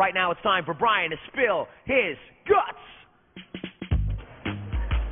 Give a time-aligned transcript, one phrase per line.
[0.00, 2.16] right now it's time for Brian to spill his
[2.48, 2.80] guts.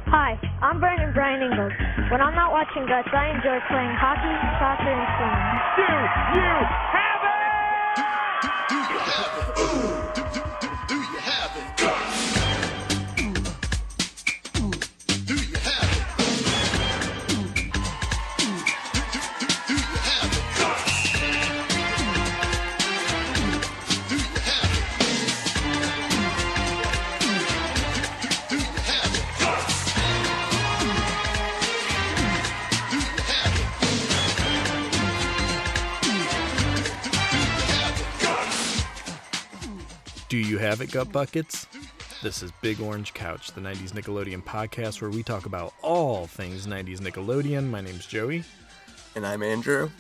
[0.07, 1.73] Hi, I'm Burnin' Brian Ingalls.
[2.11, 5.61] When I'm not watching Guts, I enjoy playing hockey, soccer, and swimming.
[5.77, 5.85] Do
[6.41, 6.57] you
[6.97, 7.21] have
[10.03, 10.08] it?
[40.39, 41.67] You have it, Gut Buckets?
[42.23, 46.67] This is Big Orange Couch, the 90s Nickelodeon podcast where we talk about all things
[46.67, 47.69] 90s Nickelodeon.
[47.69, 48.45] My name's Joey.
[49.17, 49.91] And I'm Andrew.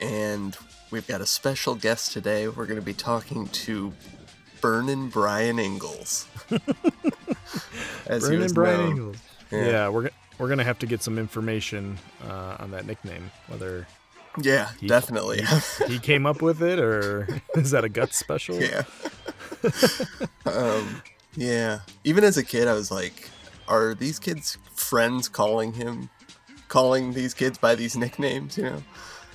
[0.00, 0.56] And
[0.90, 2.48] we've got a special guest today.
[2.48, 3.92] We're going to be talking to
[4.60, 6.26] Burnin' Brian Ingalls.
[8.06, 8.90] As Burnin' Brian known.
[8.90, 9.16] Ingalls.
[9.50, 11.98] Yeah, we're, we're going to have to get some information
[12.28, 13.86] uh, on that nickname, whether
[14.40, 15.42] Yeah, he, definitely.
[15.78, 18.60] he, he came up with it or is that a gut special?
[18.60, 18.82] yeah.
[20.46, 21.02] um,
[21.36, 21.80] yeah.
[22.04, 23.28] Even as a kid, I was like,
[23.68, 26.10] are these kids friends calling him,
[26.68, 28.82] calling these kids by these nicknames, you know?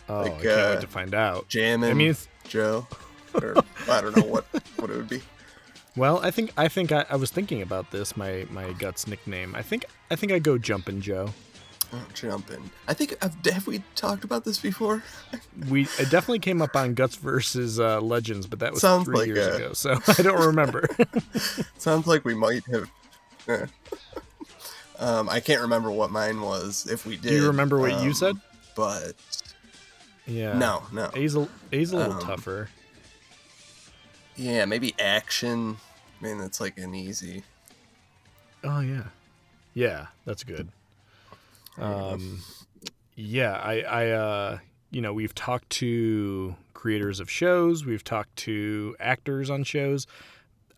[0.07, 1.47] Oh, Like, I can't uh, wait to find out.
[1.49, 2.87] Jammin', I mean, it's- Joe.
[3.35, 3.53] Or
[3.91, 4.45] I don't know what,
[4.77, 5.21] what it would be.
[5.97, 8.15] well, I think I think I, I was thinking about this.
[8.15, 9.53] My my Guts nickname.
[9.55, 11.33] I think I think I go Jumpin' Joe.
[12.13, 12.69] Jumping.
[12.87, 15.03] I think, have, have we talked about this before?
[15.69, 19.17] We it definitely came up on Guts versus uh, Legends, but that was Sounds three
[19.19, 20.87] like years a- ago, so I don't remember.
[21.77, 23.69] Sounds like we might have.
[24.99, 26.87] um, I can't remember what mine was.
[26.89, 28.35] If we did, Do you remember what you um, said?
[28.75, 29.13] But
[30.25, 30.57] Yeah.
[30.57, 31.09] no, no.
[31.13, 32.69] A's a, A's a little Um, tougher.
[34.35, 35.77] Yeah, maybe action.
[36.19, 37.43] I mean, that's like an easy.
[38.63, 39.03] Oh yeah,
[39.73, 40.69] yeah, that's good.
[41.77, 42.41] Um,
[43.15, 44.59] yeah, I, I, uh,
[44.91, 50.05] you know, we've talked to creators of shows, we've talked to actors on shows.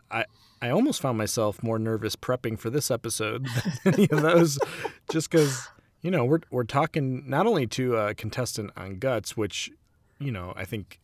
[0.10, 0.26] I,
[0.62, 3.48] I almost found myself more nervous prepping for this episode
[3.84, 4.58] than any of those,
[5.12, 5.68] just because
[6.02, 9.70] you know we're we're talking not only to a contestant on Guts, which
[10.20, 11.00] you know I think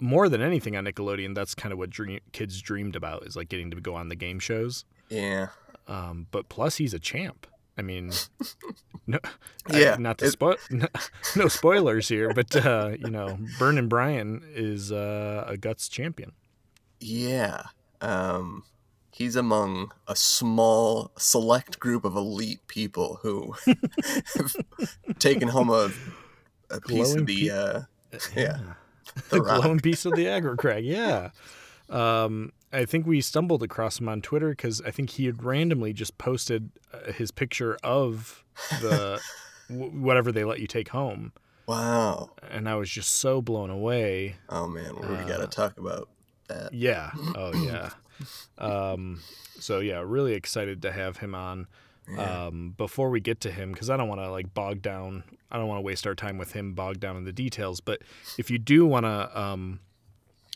[0.00, 3.48] more than anything on Nickelodeon, that's kind of what dream, kids dreamed about is like
[3.48, 4.84] getting to go on the game shows.
[5.08, 5.48] Yeah,
[5.86, 7.46] Um, but plus, he's a champ.
[7.76, 8.10] I mean,
[9.06, 9.18] no,
[9.72, 10.86] Yeah, I- not to spoil, no,
[11.36, 16.32] no spoilers here, but uh, you know, Burnin' Brian is uh, a guts champion.
[17.00, 17.62] yeah.
[18.00, 18.64] Um,
[19.12, 23.54] he's among a small, select group of elite people who
[24.34, 24.54] have
[25.18, 25.90] taken home a,
[26.70, 27.48] a piece Glowing of the.
[27.48, 27.80] pe- uh,
[28.36, 28.58] yeah,
[29.30, 30.84] the the glowing piece of the aggro crag.
[30.84, 31.30] Yeah.
[31.88, 35.92] Um, I think we stumbled across him on Twitter because I think he had randomly
[35.92, 38.44] just posted uh, his picture of
[38.80, 39.20] the
[39.68, 41.32] w- whatever they let you take home,
[41.66, 42.30] Wow.
[42.50, 44.36] and I was just so blown away.
[44.48, 46.08] Oh man, we Uh, got to talk about
[46.48, 46.72] that.
[46.74, 47.10] Yeah.
[47.36, 47.90] Oh yeah.
[48.58, 49.20] Um,
[49.58, 51.66] so yeah, really excited to have him on.
[52.12, 52.46] Yeah.
[52.48, 55.24] Um, before we get to him, because I don't want to like bog down.
[55.50, 57.80] I don't want to waste our time with him bogged down in the details.
[57.80, 58.02] But
[58.36, 59.80] if you do want to um,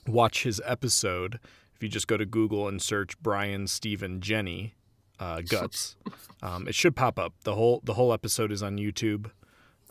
[0.06, 1.40] watch his episode,
[1.78, 4.74] if you just go to Google and search Brian Stephen Jenny
[5.20, 5.96] uh, guts,
[6.42, 7.34] um, it should pop up.
[7.44, 9.30] the whole The whole episode is on YouTube.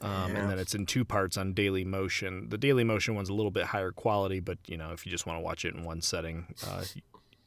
[0.02, 0.42] Um, Yeah.
[0.42, 2.50] And then it's in two parts on Daily Motion.
[2.50, 5.26] The Daily Motion one's a little bit higher quality, but you know, if you just
[5.26, 6.84] want to watch it in one setting, uh,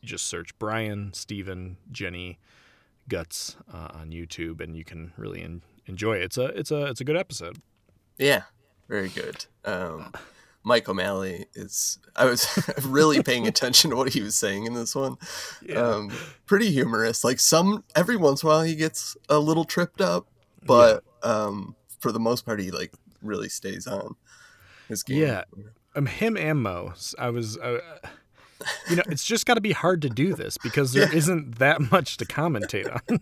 [0.03, 2.39] just search Brian, Steven, Jenny,
[3.09, 6.23] Guts uh, on YouTube, and you can really en- enjoy it.
[6.23, 7.59] It's a it's a it's a good episode.
[8.19, 8.43] Yeah,
[8.89, 9.47] very good.
[9.65, 10.13] Um,
[10.63, 11.99] Mike O'Malley is.
[12.17, 12.47] I was
[12.87, 15.17] really paying attention to what he was saying in this one.
[15.75, 16.11] Um,
[16.47, 17.25] pretty humorous.
[17.25, 20.27] Like some every once in a while he gets a little tripped up,
[20.67, 24.17] but um, for the most part he like really stays on
[24.89, 25.19] his game.
[25.19, 25.45] Yeah.
[25.97, 26.93] Um, him and Mo.
[27.19, 27.81] I was, uh,
[28.89, 31.35] you know, it's just got to be hard to do this because there Yeah.
[31.35, 33.21] not that much to commentate on.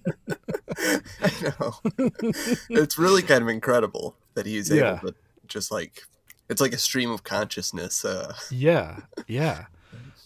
[1.23, 1.75] I know.
[2.69, 4.99] it's really kind of incredible that he's Yeah.
[4.99, 5.15] able to
[5.47, 6.03] just like
[6.49, 8.05] it's like a stream of consciousness.
[8.05, 9.67] Uh, Yeah, yeah.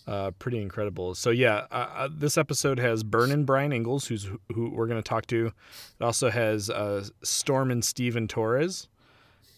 [0.06, 1.14] Uh, pretty incredible.
[1.14, 5.08] So yeah, uh, uh, this episode has Burnin' Brian Ingalls, who's who we're going to
[5.08, 5.46] talk to.
[5.46, 8.88] It also has uh, Storm and Steven Torres,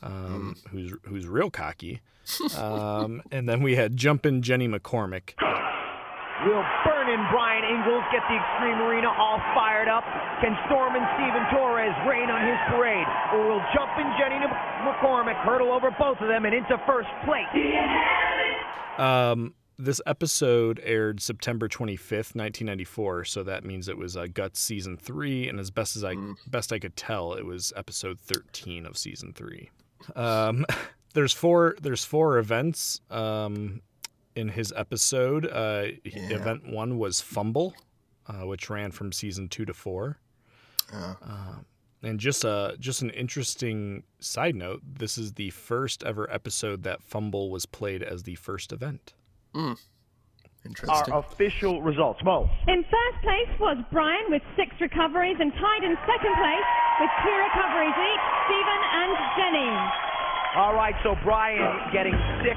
[0.03, 2.01] um, who's who's real cocky.
[2.59, 5.33] Um, and then we had Jumpin' Jenny McCormick.
[6.45, 7.54] Will Burnin' Brian
[8.05, 10.05] Ingalls get the Extreme Arena all fired up?
[10.41, 13.07] Can Storm and Steven Torres rain on his parade?
[13.33, 14.37] Or will Jumpin' Jenny
[14.85, 17.47] McCormick hurdle over both of them and into first place?
[18.99, 24.97] Um, this episode aired September 25th, 1994, so that means it was uh, Guts season
[24.97, 26.37] 3 and as best as I Mm.
[26.47, 29.71] best I could tell, it was episode 13 of season 3.
[30.15, 30.65] Um
[31.15, 33.81] there's four there's four events um
[34.37, 35.45] in his episode.
[35.47, 36.37] Uh Yeah.
[36.37, 37.75] event 1 was Fumble,
[38.29, 40.19] uh, which ran from season 2 to 4.
[40.93, 41.65] Uh, Um,
[42.03, 47.03] and just uh just an interesting side note, this is the first ever episode that
[47.03, 49.15] Fumble was played as the first event.
[50.65, 51.13] interesting.
[51.13, 52.21] Our official results.
[52.25, 52.49] Mo.
[52.69, 56.69] In first place was Brian with six recoveries and tied in second place
[57.01, 59.73] with two recoveries each, Stephen and Jenny.
[60.57, 61.59] All right, so Brian
[61.93, 62.57] getting six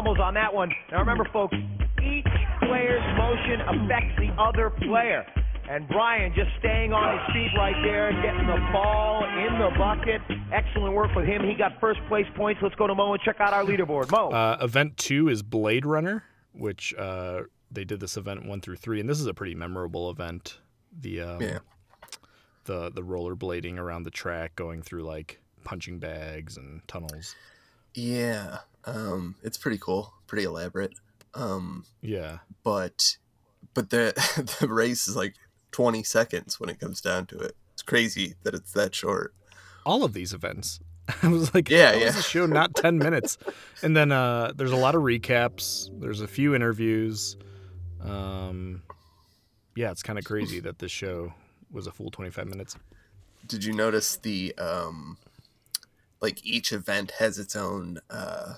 [0.00, 0.70] fumbles on that one.
[0.90, 1.54] Now remember, folks,
[2.02, 2.24] each
[2.62, 5.26] player's motion affects the other player.
[5.68, 10.20] And Brian just staying on his feet right there, getting the ball in the bucket.
[10.52, 11.46] Excellent work with him.
[11.46, 12.60] He got first place points.
[12.62, 14.10] Let's go to Mo and check out our leaderboard.
[14.10, 14.30] Mo.
[14.30, 16.24] Uh, event two is Blade Runner,
[16.54, 20.10] which uh, they did this event one through three, and this is a pretty memorable
[20.10, 20.58] event.
[20.98, 21.58] The um, Yeah.
[22.64, 27.36] the the rollerblading around the track, going through like punching bags and tunnels.
[27.94, 30.92] yeah, um, it's pretty cool, pretty elaborate.
[31.34, 33.16] Um, Yeah, but
[33.74, 34.12] but the
[34.60, 35.34] the race is like
[35.72, 37.56] 20 seconds when it comes down to it.
[37.74, 39.34] It's crazy that it's that short.
[39.86, 40.80] all of these events.
[41.22, 42.10] I was like, Yeah, yeah.
[42.10, 43.38] the show not ten minutes?
[43.82, 45.88] And then uh, there's a lot of recaps.
[46.00, 47.36] There's a few interviews.
[48.02, 48.82] Um,
[49.76, 51.32] yeah, it's kind of crazy that this show
[51.70, 52.76] was a full 25 minutes.
[53.46, 55.16] Did you notice the um
[56.20, 58.54] like each event has its own uh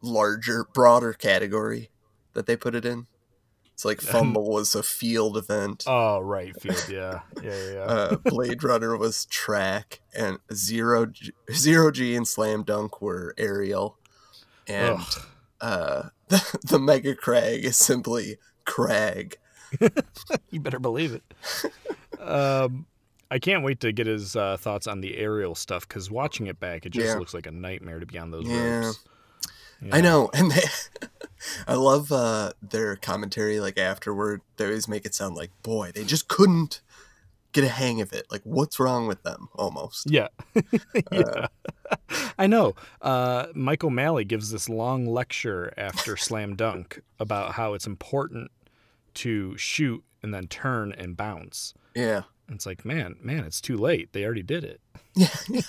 [0.00, 1.90] larger, broader category
[2.34, 3.06] that they put it in?
[3.74, 5.84] It's like Fumble was a field event.
[5.86, 6.84] Oh, right, field.
[6.90, 7.72] Yeah, yeah, yeah.
[7.74, 7.84] yeah.
[7.88, 13.96] Uh, Blade Runner was track, and zero G, zero G and Slam Dunk were aerial,
[14.66, 15.22] and Ugh.
[15.60, 19.38] uh, the, the Mega Crag is simply Crag.
[20.50, 21.22] You better believe it.
[22.20, 22.86] um,
[23.30, 26.58] I can't wait to get his uh, thoughts on the aerial stuff because watching it
[26.58, 27.14] back, it just Yeah.
[27.18, 28.86] looks like a nightmare to be on those Yeah.
[28.86, 29.04] ropes.
[29.92, 30.62] I know, and they,
[31.68, 33.60] I love uh, their commentary.
[33.60, 36.80] Like afterward, they always make it sound like, boy, they just couldn't
[37.52, 38.26] get a hang of it.
[38.30, 39.48] Like, what's wrong with them?
[39.54, 40.10] Almost.
[40.10, 40.28] Yeah.
[41.12, 41.46] yeah.
[42.38, 42.74] I know.
[43.00, 48.50] Uh, Mike O'Malley gives this long lecture after Slam Dunk about how it's important
[49.14, 51.74] to shoot and then turn and bounce.
[51.94, 52.22] Yeah.
[52.46, 54.12] And it's like, man, man, it's too late.
[54.12, 54.80] They already did it.
[55.48, 55.64] Yeah.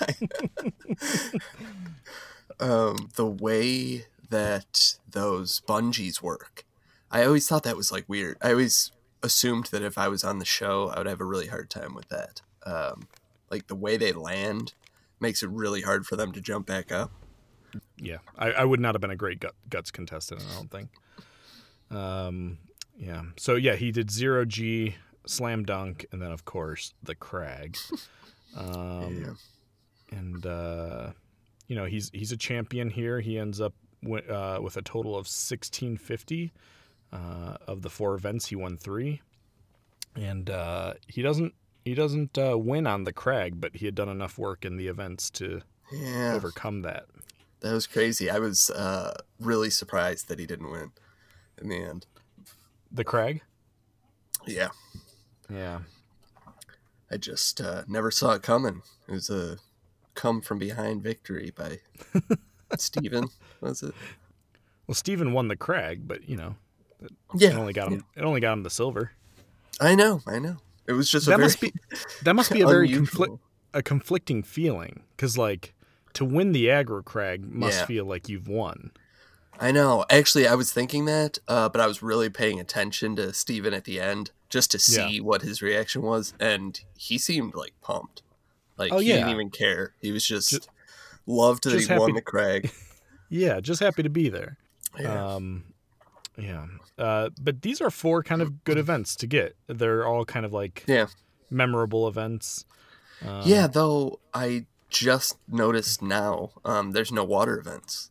[2.59, 6.65] Um, the way that those bungees work,
[7.11, 8.37] I always thought that was like weird.
[8.41, 8.91] I always
[9.23, 11.93] assumed that if I was on the show, I would have a really hard time
[11.93, 12.41] with that.
[12.65, 13.07] Um,
[13.49, 14.73] like the way they land
[15.19, 17.11] makes it really hard for them to jump back up.
[17.97, 18.17] Yeah.
[18.37, 20.89] I, I would not have been a great gut, guts contestant, I don't think.
[21.91, 22.57] Um,
[22.97, 23.23] yeah.
[23.37, 24.95] So, yeah, he did zero G,
[25.25, 27.77] Slam Dunk, and then, of course, the Crag.
[28.57, 29.37] Um,
[30.11, 30.17] yeah.
[30.17, 31.11] and uh,
[31.69, 33.21] you know he's he's a champion here.
[33.21, 33.73] He ends up
[34.03, 36.51] wi- uh, with a total of sixteen fifty
[37.13, 38.47] uh, of the four events.
[38.47, 39.21] He won three,
[40.17, 41.53] and uh, he doesn't
[41.85, 44.87] he doesn't uh, win on the crag, but he had done enough work in the
[44.87, 45.61] events to
[45.93, 46.33] Yeah.
[46.35, 47.05] overcome that.
[47.61, 48.29] That was crazy.
[48.29, 50.91] I was uh, really surprised that he didn't win
[51.61, 52.05] in the end.
[52.91, 53.41] The crag,
[54.47, 54.69] Yeah.
[55.49, 55.79] yeah,
[57.11, 58.81] I just uh, never saw it coming.
[59.07, 59.57] It was a
[60.19, 61.79] come from behind victory by
[62.77, 63.27] Stephen,
[63.61, 63.93] was it?
[64.87, 66.55] well, Stephen won the crag, but you know
[67.33, 67.49] Yeah.
[67.51, 69.11] it only got him it only got him the silver.
[69.79, 70.57] I know, I know.
[70.87, 71.73] It was just a That very must be
[72.23, 73.33] that must be a very conflict
[73.73, 75.73] a conflicting feeling because like
[76.13, 77.85] to win the aggro crag must Yeah.
[77.85, 78.91] feel like you've won.
[79.61, 80.05] I know.
[80.09, 83.83] Actually, I was thinking that, uh, but I was really paying attention to Steven at
[83.83, 88.21] the end just to see what his reaction was, and he seemed like pumped.
[88.79, 89.93] Like Oh, he didn't even care.
[90.01, 90.59] He was just, Ju-
[91.27, 92.71] loved that just he won the Crag.
[93.31, 94.57] Yeah, just happy to be there.
[94.99, 95.33] Yeah.
[95.35, 95.65] Um,
[96.35, 96.65] yeah.
[96.97, 99.55] Uh, but these are four kind of good events to get.
[99.67, 101.05] They're all kind of like yeah.
[101.51, 102.65] memorable events.
[103.23, 108.09] Um, yeah, though I just noticed now um, there's no water events.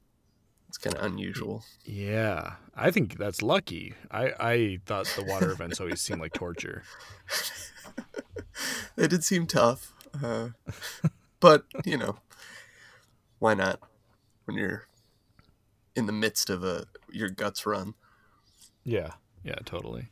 [0.68, 1.64] It's kind of unusual.
[1.84, 2.52] Yeah.
[2.76, 3.94] I think that's lucky.
[4.10, 6.84] I, I thought the water events always seemed like torture.
[8.96, 10.48] they did seem tough, uh,
[11.40, 12.18] but you know,
[13.38, 13.80] why not?
[14.44, 14.86] When you're
[15.94, 17.94] in the midst of a your guts run.
[18.84, 19.12] Yeah.
[19.44, 20.08] Yeah, totally.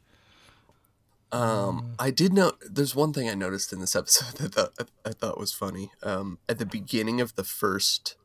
[1.33, 5.11] Um, I did know there's one thing I noticed in this episode that th- I
[5.11, 5.91] thought was funny.
[6.03, 8.17] Um, at the beginning of the first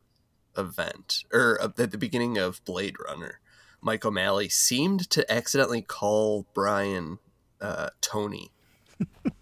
[0.58, 3.40] event, or uh, at the beginning of Blade Runner,
[3.82, 7.20] Mike O'Malley seemed to accidentally call Brian
[7.60, 8.52] uh, Tony.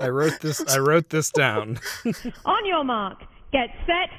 [0.00, 0.60] I wrote this.
[0.66, 1.78] I wrote this down.
[2.44, 3.20] On your mark,
[3.52, 4.10] get set.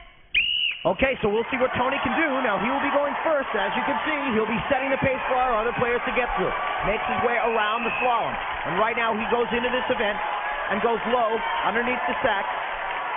[0.85, 2.29] Okay, so we'll see what Tony can do.
[2.45, 3.49] Now, he will be going first.
[3.57, 6.29] As you can see, he'll be setting the pace for our other players to get
[6.37, 6.53] through.
[6.85, 8.37] Makes his way around the slalom.
[8.69, 10.13] And right now, he goes into this event
[10.69, 12.45] and goes low underneath the sack.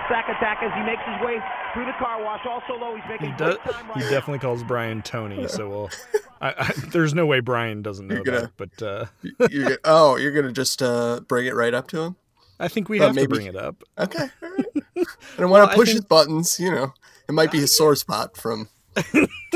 [0.09, 1.39] Sack attack as he makes his way
[1.75, 2.41] through the car wash.
[2.49, 3.57] Also low, he's making He does.
[3.63, 5.47] great time He right definitely calls Brian Tony.
[5.49, 5.91] So we'll.
[6.41, 9.07] I, I, there's no way Brian doesn't know gonna- that, but uh,
[9.51, 12.17] You're, go- oh, you're gonna just uh, bring it right up to him?
[12.61, 13.83] I think we Well, have maybe- to bring it up.
[13.99, 14.67] Okay, all right.
[14.97, 15.05] I
[15.37, 16.59] don't want to I push his buttons.
[16.61, 16.95] You know,
[17.29, 18.69] it might be his sore spot from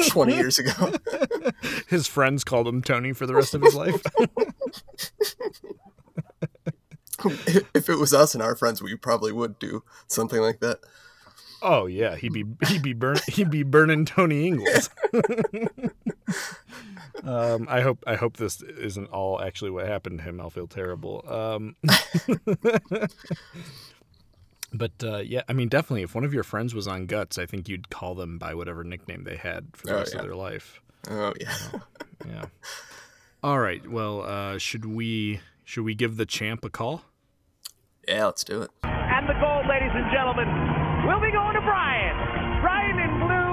[0.09, 0.93] 20 years ago.
[1.89, 4.03] His friends called him Tony for the rest of his life.
[7.75, 10.81] if it was us and our friends, we probably would do something like that.
[11.63, 14.91] oh yeah, he'd be he'd be burn he'd be burning Tony Ingalls.
[17.25, 20.41] um, I hope I hope this isn't all actually what happened to him.
[20.41, 21.25] I'll feel terrible.
[21.29, 21.77] Um,
[24.73, 27.47] but uh, yeah, I mean, definitely, if one of your friends was on Guts, I
[27.47, 30.21] think you'd call them by whatever nickname they had for the Oh, rest yeah.
[30.21, 30.81] of their life.
[31.11, 31.57] Oh yeah.
[32.27, 32.45] Yeah.
[33.43, 33.87] All right.
[33.89, 37.03] Well, uh, should we should we give the champ a call?
[38.09, 38.71] Yeah, let's do it.
[38.83, 40.49] And the gold, ladies and gentlemen,
[41.07, 42.15] will be going to Brian.
[42.59, 43.53] Brian in blue.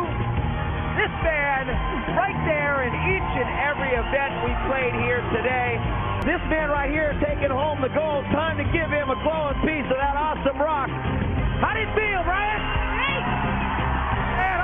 [0.98, 1.70] This man,
[2.18, 5.78] right there in each and every event we played here today.
[6.26, 8.26] This man right here taking home the gold.
[8.34, 10.90] Time to give him a glowing piece of that awesome rock.
[10.90, 12.60] How do you feel, Brian?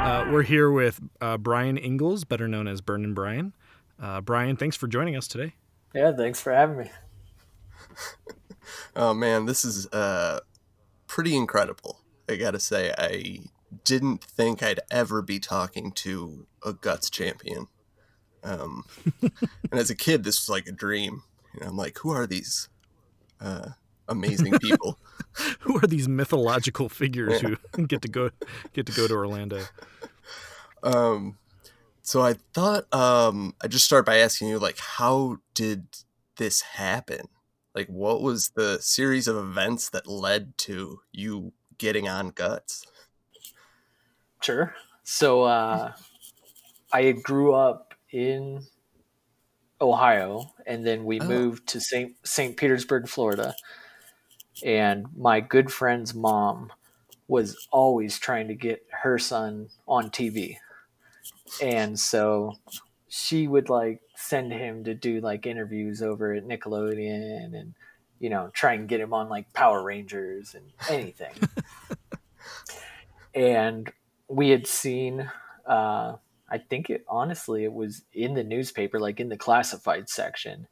[0.06, 3.54] Uh, we're here with uh, Brian Ingalls, better known as Burnin' Brian.
[4.00, 5.54] Uh, Brian, thanks for joining us today.
[5.94, 6.92] Yeah, thanks for having me.
[8.96, 10.40] Oh man, this is uh
[11.08, 12.00] pretty incredible.
[12.30, 13.40] I gotta say, I
[13.84, 17.68] didn't think I'd ever be talking to a guts champion.
[18.44, 18.86] Um,
[19.22, 21.24] and as a kid, this was like a dream.
[21.54, 22.70] You know, I'm like, who are these
[23.42, 23.70] uh,
[24.08, 25.00] amazing people?
[25.62, 28.30] Who are these mythological figures who get to go
[28.72, 29.64] get to go to Orlando?
[30.84, 31.38] um,
[32.02, 35.88] so I thought um, I'd just start by asking you, like, how did
[36.38, 37.28] this happen?
[37.76, 42.88] Like, what was the series of events that led to you getting on guts?
[44.42, 44.76] Sure.
[45.04, 45.94] So uh,
[46.92, 48.68] I grew up in
[49.82, 51.22] Ohio, and then we Oh.
[51.22, 52.16] moved to St.
[52.28, 52.58] St.
[52.58, 53.58] Petersburg, Florida.
[54.64, 56.72] And my good friend's mom
[57.28, 60.60] was always trying to get her son on TV.
[61.60, 62.60] And so
[63.10, 67.74] she would like send him to do like interviews over at Nickelodeon and
[68.20, 71.34] you know try and get him on like Power Rangers and anything.
[73.36, 73.92] and
[74.28, 75.30] we had seen
[75.66, 76.16] uh
[76.48, 80.68] I think it honestly it was in the newspaper like in the classified section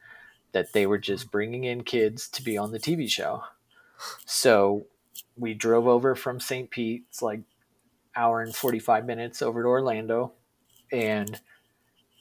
[0.51, 3.43] that they were just bringing in kids to be on the TV show.
[4.25, 4.85] So
[5.35, 6.69] we drove over from St.
[6.69, 7.05] Pete.
[7.09, 7.41] It's like
[8.15, 10.33] hour and 45 minutes over to Orlando
[10.91, 11.39] and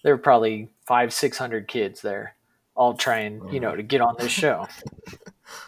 [0.02, 2.36] there were probably five, 600 kids there
[2.74, 3.76] all trying, you know, oh.
[3.76, 4.66] to get on this show.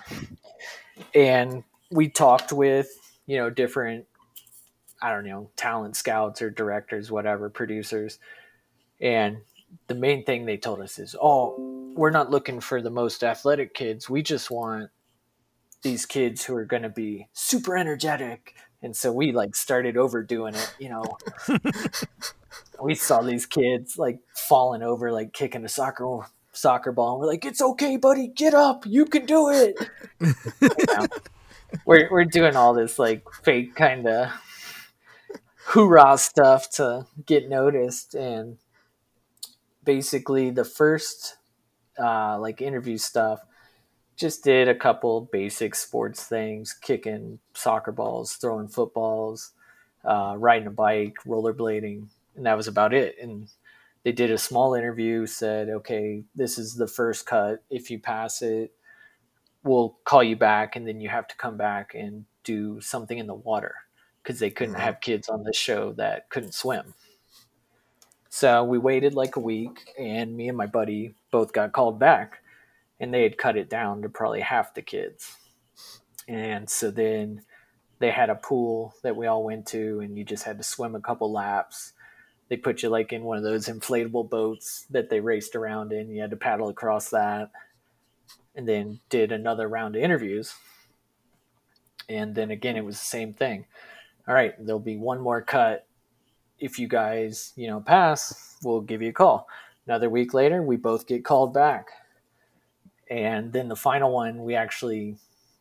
[1.15, 2.89] and we talked with,
[3.27, 4.07] you know, different,
[5.03, 8.19] I don't know, talent scouts or directors, whatever, producers.
[9.01, 9.39] And
[9.87, 13.75] the main thing they told us is, oh, we're not looking for the most athletic
[13.75, 14.09] kids.
[14.09, 14.91] We just want
[15.83, 18.55] these kids who are going to be super energetic.
[18.85, 21.05] And so we like started overdoing it, you know.
[22.83, 26.21] we saw these kids like falling over, like kicking a soccer
[26.53, 27.13] soccer ball.
[27.13, 29.77] And we're like, it's okay, buddy, get up, you can do it.
[30.61, 31.07] You know?
[31.87, 34.31] We're we're doing all this like fake kind of
[35.69, 38.59] hoorah stuff to get noticed, and
[39.83, 41.37] basically the first
[41.99, 43.41] uh, like interview stuff
[44.17, 49.53] just did a couple basic sports things kicking soccer balls throwing footballs
[50.05, 52.07] uh, riding a bike rollerblading
[52.37, 53.17] and that was about it.
[53.21, 53.49] And
[54.03, 57.63] they did a small interview said okay this is the first cut.
[57.71, 58.73] If you pass it
[59.65, 63.27] we'll call you back and then you have to come back and do something in
[63.27, 63.75] the water.
[64.23, 66.95] Because they couldn't have kids on the show that couldn't swim.
[68.31, 72.43] So we waited like a week and me and my buddy both got called back
[73.05, 75.37] and they had cut it down to probably half the kids.
[76.27, 77.43] And so then
[77.99, 80.95] they had a pool that we all went to, and you just had to swim
[80.95, 81.93] a couple laps.
[82.49, 86.09] They put you like in one of those inflatable boats that they raced around in.
[86.09, 87.51] You had to paddle across that,
[88.57, 90.55] and then did another round of interviews.
[92.09, 93.67] And then again, it was the same thing.
[94.27, 95.87] All right, there'll be one more cut.
[96.59, 99.47] If you guys, you know, pass, we'll give you a call.
[99.87, 101.89] Another week later, we both get called back.
[103.11, 105.17] And then the final one, we actually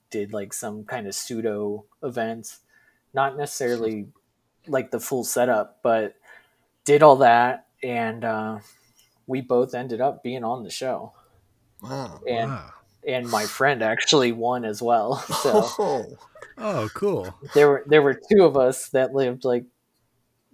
[0.09, 2.59] did like some kind of pseudo events,
[3.13, 4.07] not necessarily
[4.67, 6.15] like the full setup, but
[6.85, 7.67] did all that.
[7.83, 8.59] And uh,
[9.27, 11.13] we both ended up being on the show.
[11.81, 12.21] Wow.
[12.27, 12.69] And Wow.
[13.05, 15.15] and my friend actually won as well.
[15.41, 16.17] So Oh,
[16.57, 17.33] Oh, cool.
[17.55, 19.65] there were there were two of us that lived like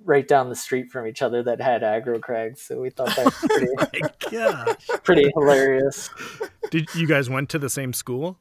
[0.06, 2.62] right down the street from each other that had aggro crags.
[2.62, 3.36] So we thought that was
[3.92, 4.88] pretty gosh.
[5.04, 6.10] pretty hilarious.
[6.72, 8.38] Did you guys went to the same school?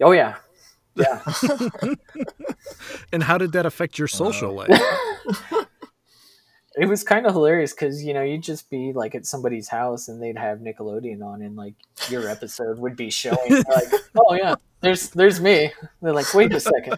[0.00, 0.36] Oh yeah,
[0.94, 1.20] yeah.
[3.12, 4.68] And how did that affect your social life?
[6.76, 10.06] It was kind of hilarious because you know you'd just be like at somebody's house
[10.06, 11.74] and they'd have Nickelodeon on and like
[12.08, 13.50] your episode would be showing.
[13.50, 15.72] Like, oh yeah, there's there's me.
[16.00, 16.96] They're like, wait a second.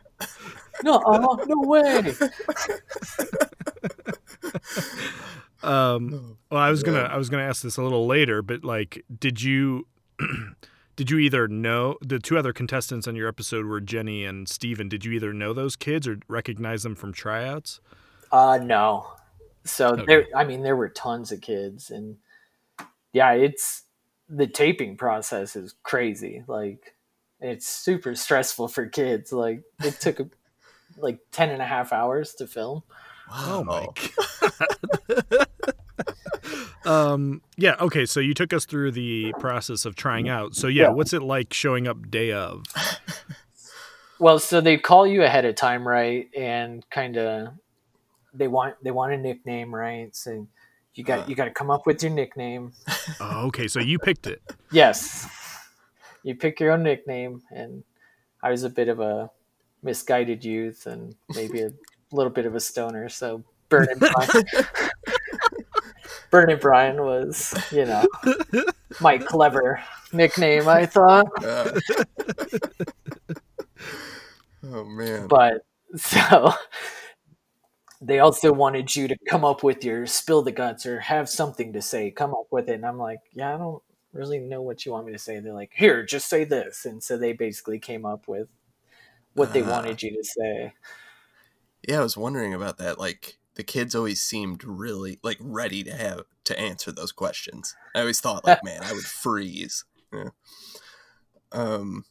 [0.85, 2.15] No, uh, no way.
[5.63, 9.05] Um, well, I was gonna I was gonna ask this a little later, but like,
[9.19, 9.87] did you
[10.97, 14.89] did you either know the two other contestants on your episode were Jenny and Steven,
[14.89, 17.81] Did you either know those kids or recognize them from tryouts?
[18.31, 19.07] Uh, no.
[19.65, 20.05] So Okay.
[20.07, 22.17] there, I mean, there were tons of kids, and
[23.13, 23.85] yeah, it's
[24.29, 26.43] the taping process is crazy.
[26.47, 26.95] Like,
[27.41, 29.33] it's super stressful for kids.
[29.33, 30.21] Like, it took
[30.97, 32.83] like 10 and a half hours to film.
[33.31, 35.47] Oh my god.
[36.85, 40.55] um yeah, okay, so you took us through the process of trying out.
[40.55, 40.89] So yeah, Yeah.
[40.91, 42.65] what's it like showing up day of?
[44.19, 46.29] Well, so they call you ahead of time, right?
[46.37, 47.49] And kind of
[48.35, 50.15] they want they want a nickname, right?
[50.15, 50.47] So
[50.95, 52.73] you got you got to come up with your nickname.
[53.21, 54.41] Oh, okay, so you picked it.
[54.71, 55.29] Yes.
[56.23, 57.83] You pick your own nickname, and
[58.43, 59.29] I was a bit of a
[59.83, 61.73] misguided youth and maybe a
[62.13, 63.09] little bit of a stoner.
[63.09, 64.45] So Burning Brian,
[66.33, 68.05] Burning Brian was, you know,
[69.01, 69.81] my clever
[70.13, 71.27] nickname, I thought.
[71.43, 71.71] Yeah.
[74.65, 75.27] oh man.
[75.29, 75.65] But
[75.97, 76.53] so
[78.01, 81.73] they also wanted you to come up with your spill the guts or have something
[81.75, 82.11] to say.
[82.11, 82.75] Come up with it.
[82.75, 85.39] And I'm like, yeah, I don't really know what you want me to say.
[85.41, 86.85] They're like, here, just say this.
[86.87, 88.49] And so they basically came up with
[89.35, 89.71] what they Ah.
[89.71, 90.73] wanted you to say.
[91.87, 92.99] Yeah, I was wondering about that.
[92.99, 97.75] Like the kids always seemed really like ready to have to answer those questions.
[97.95, 99.85] I always thought like, man, I would freeze.
[100.13, 100.31] Yeah.
[101.53, 102.05] Um,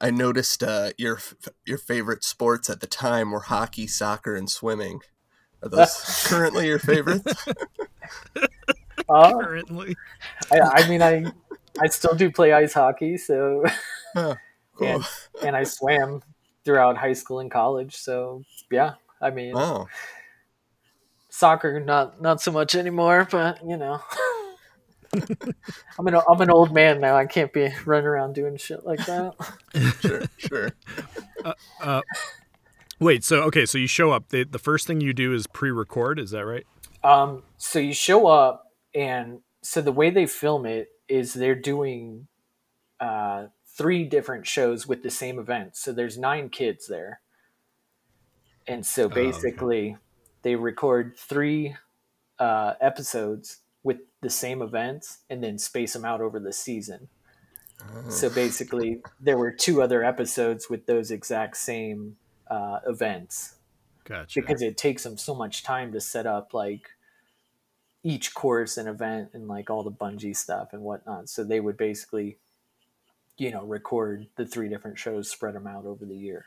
[0.00, 1.18] I noticed uh, your
[1.66, 5.00] your favorite sports at the time were hockey, soccer, and swimming.
[5.62, 7.48] Are those currently your favorites?
[9.08, 9.96] Uh, Currently.
[10.52, 11.24] I, I mean, I
[11.80, 13.64] I still do play ice hockey, so
[14.14, 14.36] Huh,
[14.76, 14.86] cool.
[14.86, 15.04] and,
[15.42, 16.22] and I swam
[16.64, 17.96] throughout high school and college.
[17.96, 19.88] So yeah, I mean, Wow.
[21.40, 24.00] Soccer not not so much anymore, but you know.
[25.98, 27.16] I'm an I'm an old man now.
[27.16, 29.34] I can't be running around doing shit like that.
[30.00, 30.70] Sure, sure.
[33.00, 34.28] Wait, so okay, so you show up.
[34.28, 36.66] The, the first thing you do is pre-record, is that right?
[37.02, 42.28] Um, so you show up, and so the way they film it is they're doing
[43.00, 45.76] uh, three different shows with the same event.
[45.76, 47.22] So there's nine kids there,
[48.66, 49.32] and so okay.
[50.42, 51.76] They record three
[52.38, 57.08] uh, episodes with the same events and then space them out over the season.
[58.10, 63.54] So basically, there were two other episodes with those exact same uh, events
[64.04, 64.40] Gotcha.
[64.40, 66.90] because it takes them so much time to set up like
[68.02, 71.28] each course and event and like all the bungee stuff and whatnot.
[71.28, 72.38] So they would basically,
[73.38, 76.46] you know, record the three different shows, spread them out over the year.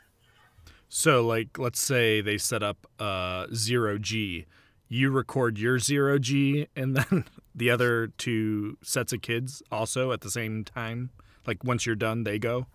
[0.96, 4.46] So, like, let's say they set up uh, zero G.
[4.86, 10.20] You record your zero G, and then the other two sets of kids also at
[10.20, 11.10] the same time.
[11.48, 12.68] Like, once you're done, they go.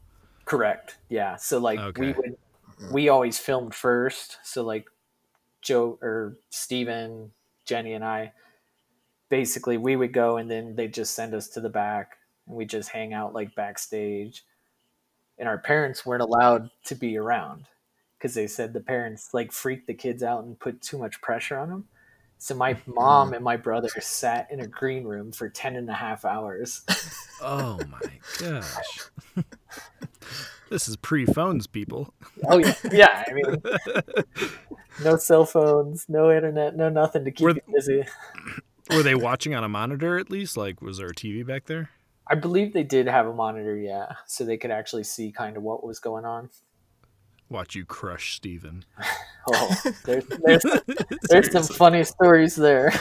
[0.43, 0.97] Correct.
[1.07, 1.37] Yeah.
[1.37, 2.37] So like we would,
[2.91, 4.37] we always filmed first.
[4.43, 4.89] So like
[5.61, 7.31] Joe or Steven,
[7.63, 8.33] Jenny and I,
[9.29, 12.65] basically we would go and then they just send us to the back and we
[12.65, 14.43] just hang out like backstage.
[15.37, 17.65] And our parents weren't allowed to be around
[18.19, 21.57] because they said the parents like freaked the kids out and put too much pressure
[21.57, 21.85] on them.
[22.37, 22.93] So my mm-hmm.
[22.93, 26.83] mom and my brother sat in a green room for 10 and a half hours.
[27.41, 28.99] Oh my gosh.
[30.69, 32.13] this is pre-phones, people.
[32.49, 33.23] Oh yeah, yeah.
[33.25, 33.61] I mean,
[35.05, 38.03] no cell phones, no internet, no nothing to keep Were- you busy.
[38.89, 40.57] Were they watching on a monitor at least?
[40.57, 41.91] Like, was there a TV back there?
[42.27, 45.63] I believe they did have a monitor, yeah, so they could actually see kind of
[45.63, 46.49] what was going on.
[47.49, 48.85] Watch you crush Steven.
[49.47, 50.63] Oh, there's there's,
[51.29, 52.93] there's some funny stories there.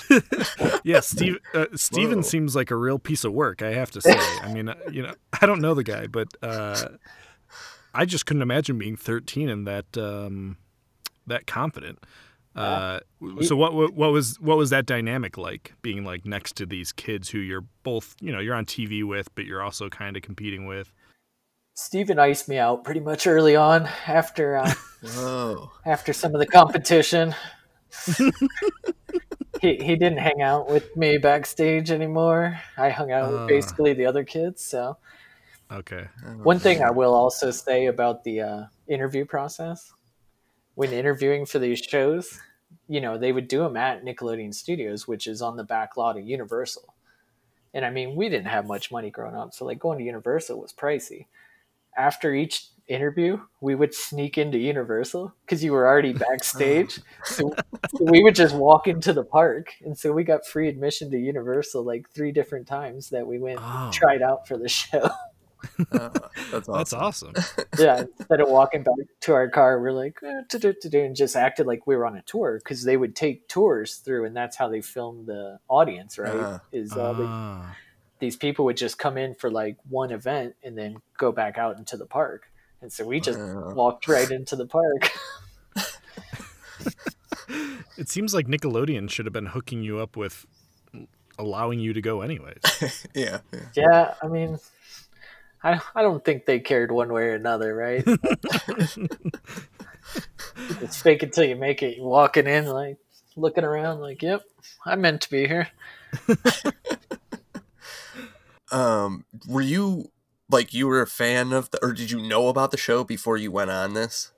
[0.84, 1.38] yeah, Steve.
[1.52, 2.22] Uh, Steven Whoa.
[2.22, 3.60] seems like a real piece of work.
[3.60, 4.16] I have to say.
[4.42, 6.88] I mean, uh, you know, I don't know the guy, but uh,
[7.94, 10.56] I just couldn't imagine being 13 and that um,
[11.26, 11.98] that confident.
[12.54, 13.00] Uh,
[13.42, 16.90] so what, what what was what was that dynamic like being like next to these
[16.90, 20.22] kids who you're both you know you're on TV with but you're also kind of
[20.22, 20.90] competing with
[21.76, 24.72] Steven iced me out pretty much early on after uh,
[25.84, 27.34] after some of the competition.
[29.60, 32.58] he he didn't hang out with me backstage anymore.
[32.78, 33.38] I hung out Uh.
[33.38, 34.64] with basically the other kids.
[34.64, 34.96] So
[35.70, 36.08] okay
[36.42, 39.92] one thing I will also say about the uh, interview process
[40.76, 42.38] when interviewing for these shows,
[42.88, 46.16] you know, they would do them at Nickelodeon Studios, which is on the back lot
[46.18, 46.94] of Universal.
[47.74, 50.60] And I mean, we didn't have much money growing up, so like going to Universal
[50.60, 51.26] was pricey.
[51.96, 57.00] After each interview, we would sneak into Universal because you were already backstage.
[57.24, 57.52] so,
[57.96, 61.18] so we would just walk into the park, and so we got free admission to
[61.18, 63.84] Universal like three different times that we went Oh.
[63.86, 65.08] and tried out for the show.
[65.90, 66.10] Uh,
[66.52, 66.72] that's awesome.
[66.78, 67.32] that's awesome
[67.78, 70.42] yeah, instead of walking back to our car, we're like, eh,
[70.92, 74.26] and just acted like we were on a tour because they would take tours through,
[74.26, 76.32] and that's how they filmed the audience, right?
[76.34, 76.60] Ah.
[76.72, 77.76] Is uh, they- Ah.
[78.18, 81.78] These people would just come in for like one event and then go back out
[81.78, 82.50] into the park,
[82.80, 83.72] and so we just Wow.
[83.74, 85.10] walked right into the park.
[87.96, 90.46] it seems like Nickelodeon should have been hooking you up with
[91.38, 93.40] allowing you to go anyways Yeah.
[93.52, 93.60] yeah.
[93.74, 94.58] yeah, I mean.
[95.64, 98.04] I, I don't think they cared one way or another, right?
[100.80, 101.96] it's fake until you make it.
[101.96, 102.98] You're walking in, like
[103.36, 104.42] looking around, like, "Yep,
[104.84, 105.68] I meant to be here."
[108.72, 110.10] Um, were you
[110.50, 113.36] like you were a fan of the, or did you know about the show before
[113.36, 114.32] you went on this?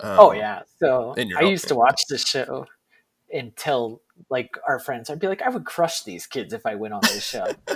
[0.00, 0.62] Um, Oh yeah.
[0.78, 2.66] So I used to watch the show
[3.32, 6.74] and tell like our friends, I'd be like, I would crush these kids if I
[6.74, 7.44] went on this show.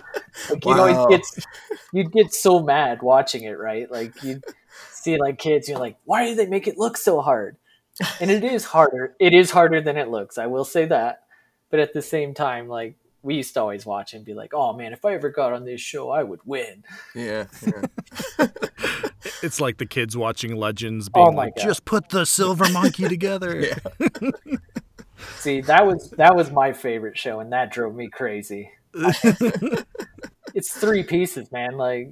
[0.50, 1.44] like you'd always get
[1.92, 3.90] you'd get so mad watching it, right?
[3.90, 4.44] Like you'd
[4.90, 7.56] see like kids, you're like, why do they make it look so hard?
[8.20, 9.14] And it is harder.
[9.20, 10.38] It is harder than it looks.
[10.38, 11.20] I will say that.
[11.70, 14.72] But at the same time, like we used to always watch and be like, "Oh
[14.72, 17.46] man, if I ever got on this show, I would win." Yeah.
[17.64, 18.46] yeah.
[19.42, 21.64] it's like the kids watching Legends oh being Oh my like God.
[21.64, 23.64] just put the silver monkey together
[25.38, 28.70] See, that was that was my favorite show, and that drove me crazy.
[30.54, 31.76] it's three pieces, man.
[31.76, 32.10] Like,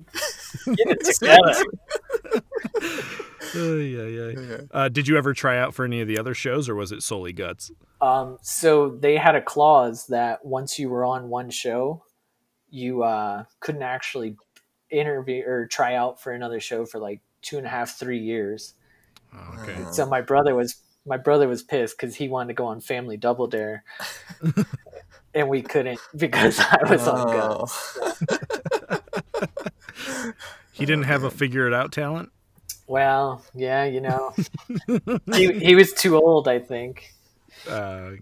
[0.65, 1.05] get it
[2.81, 3.21] together.
[3.55, 4.41] Uh, yeah, yeah.
[4.41, 4.57] Yeah.
[4.71, 7.03] Uh, did you ever try out for any of the other shows, or was it
[7.03, 7.71] solely Guts?
[8.01, 12.03] Um, so they had a clause that once you were on one show,
[12.71, 14.37] you uh, couldn't actually
[14.91, 18.75] interview or try out for another show for like two and a half, three years.
[19.35, 19.77] Oh, okay.
[19.93, 23.17] So my brother was my brother was pissed because he wanted to go on Family
[23.17, 23.85] Double Dare,
[25.35, 27.67] and we couldn't because I was on Oh.
[27.67, 27.99] Guts.
[30.73, 32.31] He didn't have a figure it out talent.
[32.91, 34.35] Well, yeah, you know,
[35.33, 37.15] he he was too old, I think.
[37.69, 38.15] Uh,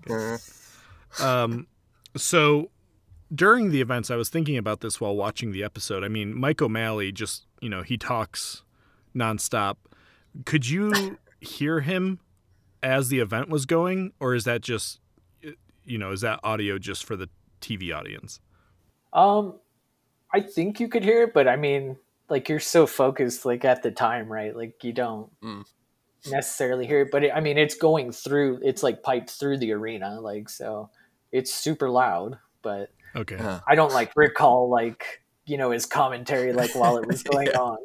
[1.22, 1.66] Um,
[2.14, 2.70] so
[3.35, 6.04] during the events, I was thinking about this while watching the episode.
[6.04, 8.62] I mean, Mike O'Malley just, you know, he talks
[9.16, 9.76] nonstop.
[10.44, 12.20] Could you hear him
[12.83, 15.00] as the event was going, or is that just,
[15.87, 17.31] you know, is that audio just for the
[17.62, 18.38] TV audience?
[19.14, 19.54] Um,
[20.31, 21.96] I think you could hear it, but I mean,
[22.28, 24.54] like you're so focused, like at the time, right?
[24.56, 25.64] Like you don't Mm.
[26.26, 28.60] necessarily hear it, but it, I mean, it's going through.
[28.62, 30.90] It's like piped through the arena, like so.
[31.32, 33.36] It's super loud, but Okay.
[33.36, 37.46] uh, I don't like recall like you know his commentary like while it was going
[37.48, 37.58] Yeah.
[37.58, 37.78] on.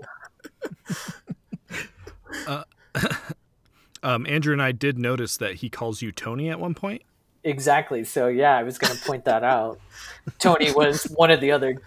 [4.05, 7.03] Um, Andrew and I did notice that he calls you Tony at one point.
[7.45, 8.03] Exactly.
[8.03, 9.79] So yeah, I was going to point that out.
[10.39, 11.77] Tony was one of the other,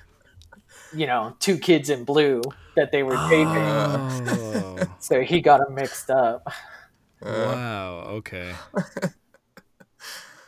[0.95, 2.43] you know, two kids in blue
[2.77, 3.47] that they were taping.
[3.57, 6.47] Oh, So he got them mixed up.
[7.23, 7.99] wow.
[8.19, 8.53] Okay.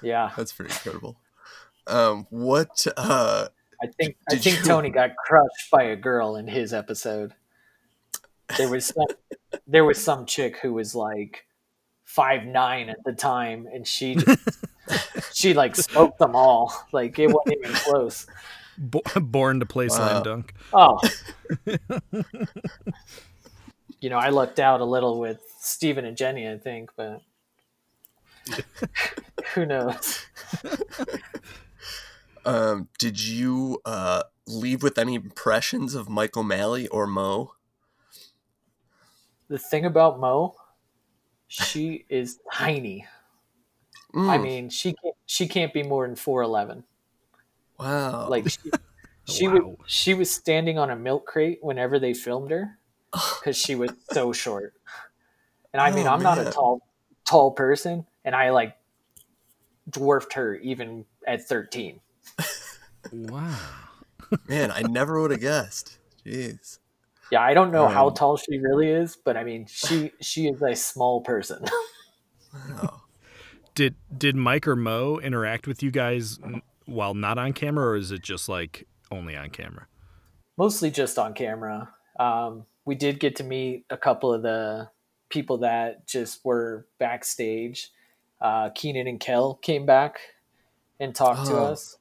[0.03, 1.16] Yeah, that's pretty incredible.
[1.87, 2.87] Um, what?
[2.96, 3.48] Uh,
[3.83, 7.35] I think I think you- Tony got crushed by a girl in his episode.
[8.57, 9.07] There was some,
[9.66, 11.46] there was some chick who was like
[12.05, 14.64] five nine at the time, and she just,
[15.33, 16.72] she like smoked them all.
[16.92, 18.27] Like it wasn't even close.
[18.79, 20.23] Bo- born to play slam Wow.
[20.23, 20.55] dunk.
[20.73, 21.01] Oh.
[24.01, 27.23] you know, I lucked out a little with Steven and Jenny, I think, but
[29.55, 30.27] who knows?
[32.45, 37.53] um, did you uh, leave with any impressions of Mike O'Malley or Mo?
[39.49, 40.57] The thing about Mo,
[41.49, 43.07] she is tiny.
[44.25, 46.85] I Mm, mean, she can't, she can't be more than 4'11.
[47.79, 48.35] Wow.
[48.35, 48.73] Like she,
[49.25, 49.49] she Wow.
[49.49, 52.79] would she was standing on a milk crate whenever they filmed her
[53.12, 54.75] because she was so short.
[55.73, 56.83] And I mean, Oh, I'm not a tall
[57.25, 58.77] tall person, and I like
[59.88, 62.01] dwarfed her even at 13.
[63.11, 64.05] Wow.
[64.49, 65.99] Man, I never would have guessed.
[66.25, 66.79] Jeez.
[67.31, 70.47] Yeah, I don't know how Um, tall she really is, but I mean, she she
[70.49, 71.64] is a small person.
[72.53, 73.03] Wow.
[73.75, 77.96] Did did Mike or Mo interact with you guys n- while not on camera, or
[77.96, 79.87] is it just like only on camera?
[80.57, 81.90] Mostly just on camera.
[82.18, 84.88] Um, we did get to meet a couple of the
[85.29, 87.90] people that just were backstage.
[88.40, 90.18] Uh, Keenan and Kel came back
[90.98, 91.64] and talked to Oh.
[91.66, 91.98] us.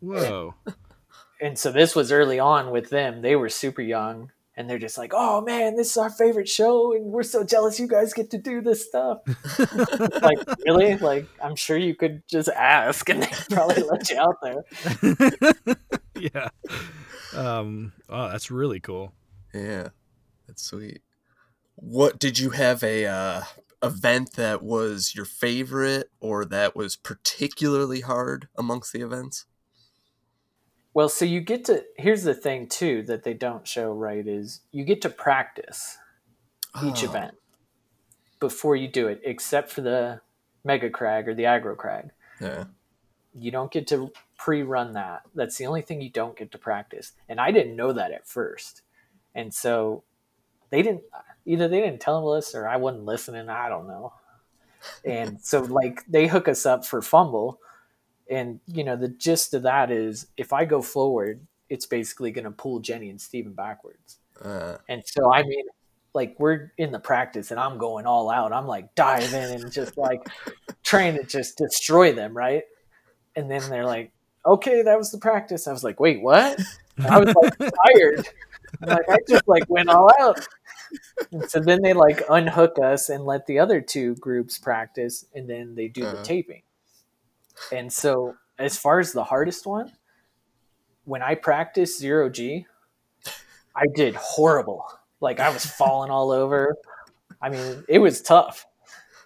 [0.00, 0.54] Whoa.
[1.40, 3.22] and so this was early on with them.
[3.22, 6.92] They were super young, and they're just like, "Oh man, this is our favorite show,
[6.92, 9.20] and we're so jealous you guys get to do this stuff."
[10.20, 10.96] like, really?
[10.96, 15.76] Like, I'm sure you could just ask, and they probably let you out there.
[16.34, 16.48] yeah.
[17.34, 17.92] Um.
[18.08, 19.12] Oh, that's really cool.
[19.54, 19.90] Yeah.
[20.48, 21.02] That's sweet.
[21.76, 23.42] What did you have a uh,
[23.80, 29.46] event that was your favorite or that was particularly hard amongst the events?
[30.94, 31.84] Well, so you get to.
[31.96, 35.98] Here's the thing too that they don't show right is you get to practice
[36.84, 37.34] each Oh, event
[38.40, 40.20] before you do it, except for the
[40.64, 42.10] mega crag or the aggro crag.
[42.40, 42.64] Yeah.
[43.34, 47.12] you don't get to pre-run that that's the only thing you don't get to practice
[47.28, 48.82] and i didn't know that at first
[49.34, 50.04] and so
[50.70, 51.02] they didn't
[51.44, 54.12] either they didn't tell us or i wasn't listening i don't know
[55.04, 57.58] and so like they hook us up for fumble
[58.30, 62.44] and you know the gist of that is if i go forward it's basically going
[62.44, 65.64] to pull jenny and steven backwards Uh, and so I mean,
[66.14, 68.52] like we're in the practice and I'm going all out.
[68.52, 70.20] I'm like diving and just like
[70.84, 72.62] trying to just destroy them, right?
[73.36, 74.12] And then they're like,
[74.46, 76.58] "Okay, that was the practice." I was like, "Wait, what?"
[77.10, 77.52] I was like
[77.86, 78.26] tired.
[78.80, 80.38] Like I just like went all out.
[81.32, 85.48] And so then they like unhook us and let the other two groups practice, and
[85.50, 86.22] then they do the Uh-huh.
[86.24, 86.62] taping.
[87.72, 89.92] And so, as far as the hardest one,
[91.04, 92.66] when I practiced zero G,
[93.74, 94.84] I did horrible.
[95.20, 96.76] Like I was falling all over.
[97.40, 98.66] I mean, it was tough.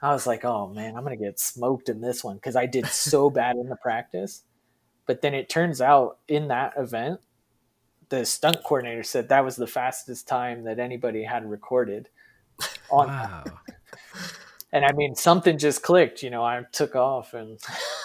[0.00, 2.86] I was like, oh man, I'm gonna get smoked in this one because I did
[2.86, 4.42] so bad in the practice.
[5.06, 7.20] But then it turns out in that event,
[8.08, 12.08] the stunt coordinator said that was the fastest time that anybody had recorded.
[12.90, 13.44] On Wow.
[14.72, 16.22] and I mean, something just clicked.
[16.22, 17.58] You know, I took off and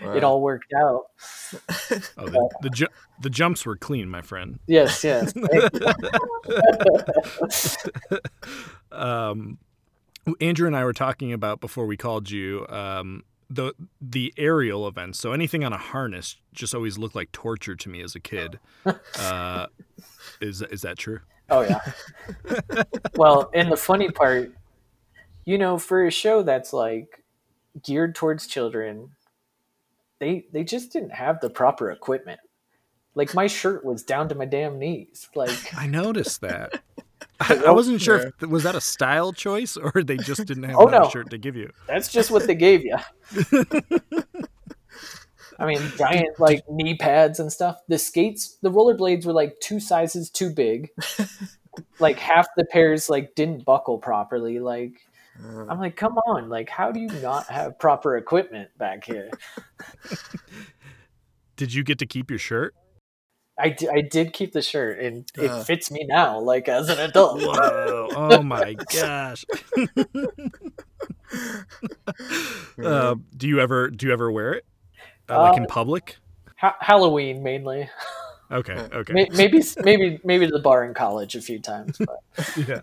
[0.00, 1.06] it all worked out.
[2.18, 2.88] Oh, the the, ju-
[3.20, 4.58] the jumps were clean, my friend.
[4.66, 5.32] Yes, yes.
[8.92, 9.58] um,
[10.40, 15.18] Andrew and I were talking about before we called you um, the the aerial events.
[15.18, 18.58] So anything on a harness just always looked like torture to me as a kid.
[19.18, 19.66] Uh,
[20.40, 21.20] is is that true?
[21.48, 21.80] Oh yeah.
[23.16, 24.52] well, and the funny part,
[25.44, 27.22] you know, for a show that's like
[27.82, 29.10] geared towards children,
[30.20, 32.40] they they just didn't have the proper equipment.
[33.14, 35.28] Like my shirt was down to my damn knees.
[35.34, 36.82] Like I noticed that.
[37.40, 40.76] I, I wasn't sure if was that a style choice or they just didn't have
[40.78, 41.08] Oh, that no.
[41.10, 41.70] shirt to give you.
[41.86, 42.96] that's just what they gave you.
[45.58, 47.78] I mean, giant like knee pads and stuff.
[47.88, 50.90] The skates, the rollerblades were like two sizes too big.
[51.98, 54.58] like half the pairs like didn't buckle properly.
[54.60, 54.92] Like
[55.68, 59.30] I'm like, come on, like how do you not have proper equipment back here?
[61.56, 62.74] Did you get to keep your shirt?
[63.58, 65.64] I, d- I did keep the shirt and it Uh.
[65.64, 67.40] fits me now, like as an adult.
[67.40, 68.08] Whoa!
[68.14, 69.46] Oh my gosh!
[72.84, 74.64] uh, do you ever do you ever wear it
[75.28, 76.16] uh, like in Uh, public?
[76.58, 77.88] Ha- Halloween mainly.
[78.50, 82.20] Okay, okay, May- maybe maybe maybe to the bar in college a few times, but
[82.68, 82.80] yeah.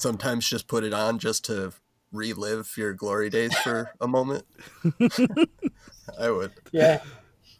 [0.00, 1.72] Sometimes just put it on just to
[2.12, 4.44] relive your glory days for a moment.
[6.18, 6.52] I would.
[6.72, 7.02] yeah,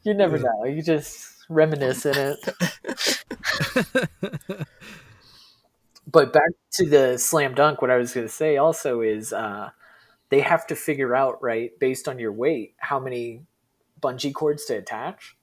[0.02, 0.64] you never know.
[0.64, 2.38] You just reminisce in it.
[6.06, 9.70] but back to the slam dunk, what I was going to say also is uh,
[10.30, 13.42] they have to figure out right based on your weight how many
[14.00, 15.36] bungee cords to attach,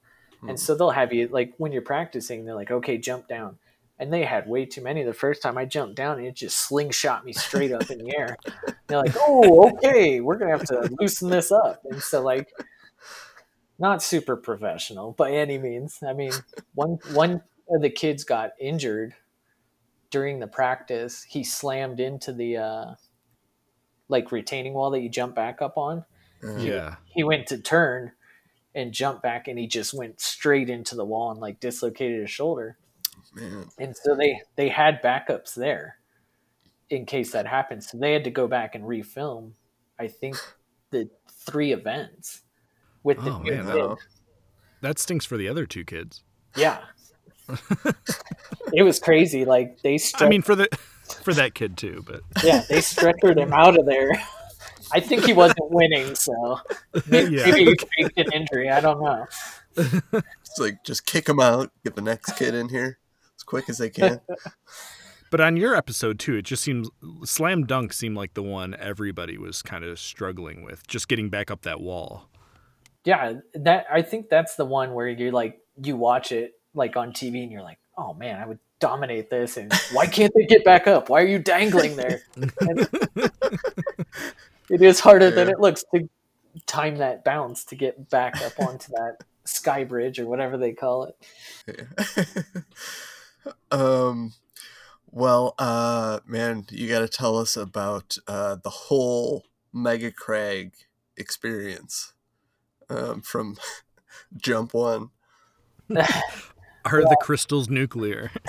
[0.46, 3.58] and so they'll have you like when you're practicing, they're like, okay, jump down.
[4.00, 6.58] And they had way too many the first time I jumped down, and it just
[6.58, 8.36] slingshot me straight up in the air.
[8.86, 12.48] They're like, "Oh, okay, we're gonna have to loosen this up." And so, like,
[13.78, 15.98] not super professional by any means.
[16.06, 16.32] I mean,
[16.74, 19.14] one one of the kids got injured
[20.10, 21.24] during the practice.
[21.24, 22.94] He slammed into the uh,
[24.08, 26.04] like retaining wall that you jump back up on.
[26.42, 26.96] Uh, Yeah.
[27.06, 28.12] He went to turn,
[28.74, 32.30] and jumped back and he just went straight into the wall and like dislocated his
[32.30, 32.76] shoulder.
[33.40, 33.66] Man.
[33.78, 35.96] And so they they had backups there
[36.90, 37.84] in case that happened.
[37.84, 39.52] So they had to go back and refilm
[39.98, 40.36] I think
[40.90, 41.10] the
[41.46, 42.42] three events
[43.02, 43.64] with the Oh, man, kid.
[43.66, 43.96] No.
[44.80, 46.22] That stinks for the other two kids.
[46.56, 46.78] Yeah.
[48.72, 49.44] it was crazy.
[49.44, 50.68] Like they I mean, for the
[51.22, 54.10] for that kid too, but yeah, they stretchered him out of there.
[54.92, 56.60] I think he wasn't winning, so
[57.06, 57.50] maybe, Yeah.
[57.50, 58.70] maybe he faked an injury.
[58.70, 59.26] I don't know.
[60.40, 62.97] It's like just kick him out, get the next kid in here as
[63.48, 64.20] quick as they can.
[65.30, 66.88] but on your episode too, it just seems
[67.24, 71.50] slam dunk seemed like the one everybody was kind of struggling with, just getting back
[71.50, 72.28] up that wall.
[73.04, 77.12] Yeah, that I think that's the one where you're like you watch it like on
[77.12, 80.64] TV and you're like, oh man, I would dominate this, and why can't they get
[80.64, 81.08] back up?
[81.08, 82.22] Why are you dangling there?
[84.70, 86.08] It is harder than it looks to
[86.66, 91.04] time that bounce to get back up onto that sky bridge or whatever they call
[91.66, 91.86] it.
[93.70, 94.32] um
[95.10, 100.72] well uh man you got to tell us about uh the whole mega crag
[101.16, 102.12] experience
[102.88, 103.56] um from
[104.36, 105.10] jump one
[106.84, 108.30] Are the crystals nuclear?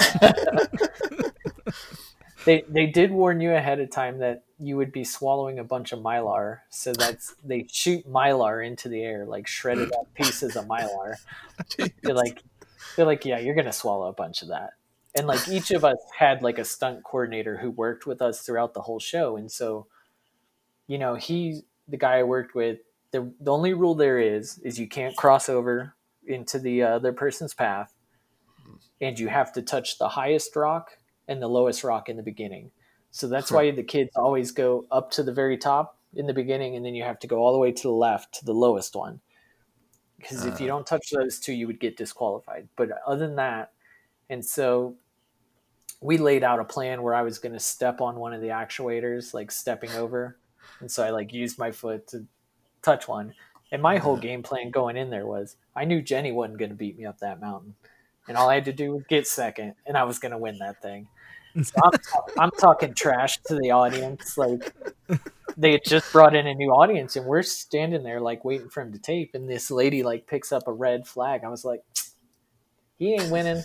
[2.46, 5.92] They they did warn you ahead of time that you would be swallowing a bunch
[5.92, 10.66] of mylar, so that's they shoot mylar into the air like shredded up pieces of
[10.66, 11.16] mylar.
[12.02, 12.42] They're like
[12.96, 14.74] they're like, yeah, you're gonna swallow a bunch of that.
[15.16, 18.74] And like each of us had like a stunt coordinator who worked with us throughout
[18.74, 19.88] the whole show, and so
[20.88, 22.80] you know he the guy I worked with.
[23.12, 25.96] The the only rule there is is you can't cross over
[26.28, 27.94] into the other person's path,
[29.02, 30.92] and you have to touch the highest rock
[31.28, 32.72] and the lowest rock in the beginning.
[33.12, 36.76] So that's why the kids always go up to the very top in the beginning,
[36.76, 38.96] and then you have to go all the way to the left to the lowest
[38.96, 39.22] one.
[40.18, 40.70] Because if you uh.
[40.70, 42.68] don't touch those two, you would get disqualified.
[42.76, 43.72] But other than that,
[44.30, 44.96] and so
[46.02, 48.48] we laid out a plan where I was going to step on one of the
[48.48, 50.38] actuators, like stepping over.
[50.80, 52.26] And so I like used my foot to
[52.82, 53.34] touch one.
[53.72, 56.76] And my whole game plan going in there was I knew Jenny wasn't going to
[56.76, 57.76] beat me up that mountain.
[58.28, 60.60] And all I had to do was get second, and I was going to win
[60.60, 61.08] that thing.
[61.64, 62.00] So I'm,
[62.40, 64.38] I'm talking trash to the audience.
[64.38, 64.74] Like
[65.58, 68.82] they had just brought in a new audience, and we're standing there like waiting for
[68.82, 69.32] him to tape.
[69.34, 71.42] And this lady like picks up a red flag.
[71.44, 71.82] I was like,
[73.00, 73.64] he ain't winning.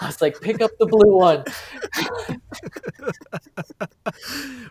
[0.00, 1.44] I was like, pick up the blue one.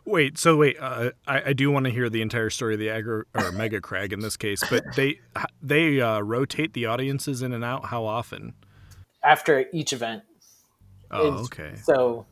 [0.06, 2.88] Wait, so wait, uh, I, I do want to hear the entire story of the
[2.88, 5.20] aggro or mega crag in this case, but they
[5.62, 7.86] they uh, rotate the audiences in and out.
[7.86, 8.54] How often?
[9.24, 10.24] After each event,
[11.12, 11.76] Oh, It's- okay.
[11.84, 12.26] So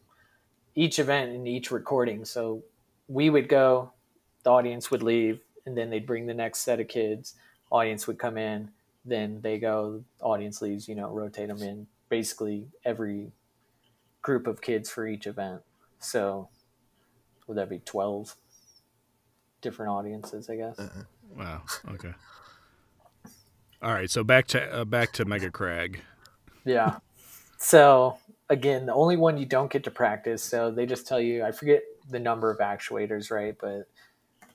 [0.76, 2.24] each event and each recording.
[2.26, 2.64] So
[3.08, 3.92] we would go,
[4.44, 7.34] the audience would leave, and then they'd bring the next set of kids.
[7.72, 8.70] Audience would come in,
[9.08, 10.04] then they go.
[10.22, 10.88] Audience leaves.
[10.88, 11.88] You know, rotate them in.
[12.10, 13.32] Basically, every
[14.22, 15.62] group of kids for each event.
[16.00, 16.50] So
[17.48, 18.36] would that be twelve
[19.62, 20.50] different audiences?
[20.50, 20.80] I guess.
[21.36, 21.64] Wow.
[21.92, 22.14] Okay.
[23.82, 24.10] All right.
[24.10, 26.02] So back to uh, back to mega crag.
[26.66, 26.98] Yeah.
[27.58, 28.18] So
[28.50, 30.44] again, the only one you don't get to practice.
[30.44, 33.56] So they just tell you, I forget the number of actuators, right?
[33.60, 33.88] But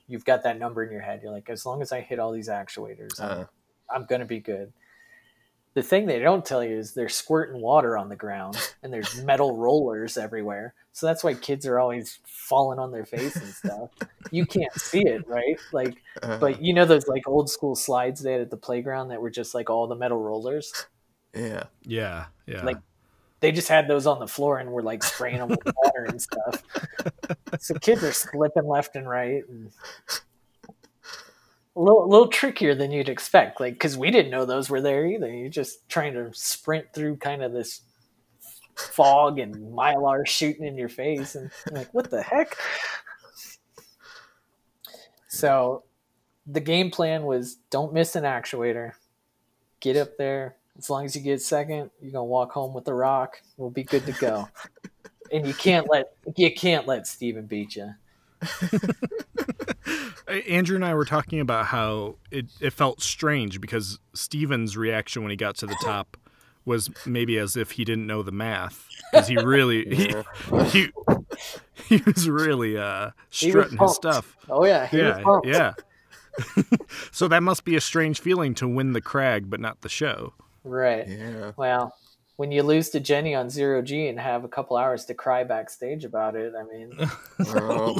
[0.08, 1.20] you've got that number in your head.
[1.22, 3.44] You're like, as long as I hit all these actuators, I'm, Uh,
[3.90, 4.72] I'm going to be good.
[5.74, 9.22] The thing they don't tell you is they're squirting water on the ground and there's
[9.22, 10.74] metal rollers everywhere.
[10.92, 13.90] So that's why kids are always falling on their face and stuff.
[14.30, 15.56] You can't see it, right?
[15.72, 19.08] Like, uh, but you know those like old school slides they had at the playground
[19.08, 20.86] that were just like all the metal rollers?
[21.34, 22.26] yeah Yeah.
[22.46, 22.64] Yeah.
[22.64, 22.78] Like,
[23.42, 26.22] they just had those on the floor and were like spraying them with water and
[26.22, 26.62] stuff.
[27.60, 29.70] So kids are slipping left and right, and
[31.76, 33.60] a little, a little trickier than you'd expect.
[33.60, 35.32] Like, because we didn't know those were there either.
[35.32, 37.82] You're just trying to sprint through kind of this
[38.76, 42.56] fog and mylar shooting in your face, and like, what the heck?
[45.28, 45.84] So,
[46.46, 48.92] the game plan was don't miss an actuator.
[49.80, 52.94] Get up there, as long as you get second, you're gonna walk home with the
[52.94, 53.40] rock.
[53.56, 54.48] We'll be good to go.
[55.32, 57.94] and you can't let you can't let Steven beat you.
[60.48, 65.30] Andrew and I were talking about how it, it felt strange because Steven's reaction when
[65.30, 66.16] he got to the top
[66.64, 70.14] was maybe as if he didn't know the math because he really he,
[70.66, 70.88] he
[71.86, 74.36] he was really uh strutting his stuff.
[74.48, 75.46] Oh yeah, he Yeah, pumped.
[75.48, 75.74] yeah.
[77.10, 80.32] so that must be a strange feeling to win the crag but not the show.
[80.64, 81.06] Right.
[81.08, 81.94] yeah Well,
[82.36, 85.44] when you lose to Jenny on zero G and have a couple hours to cry
[85.44, 86.92] backstage about it, I mean,
[87.40, 87.94] oh,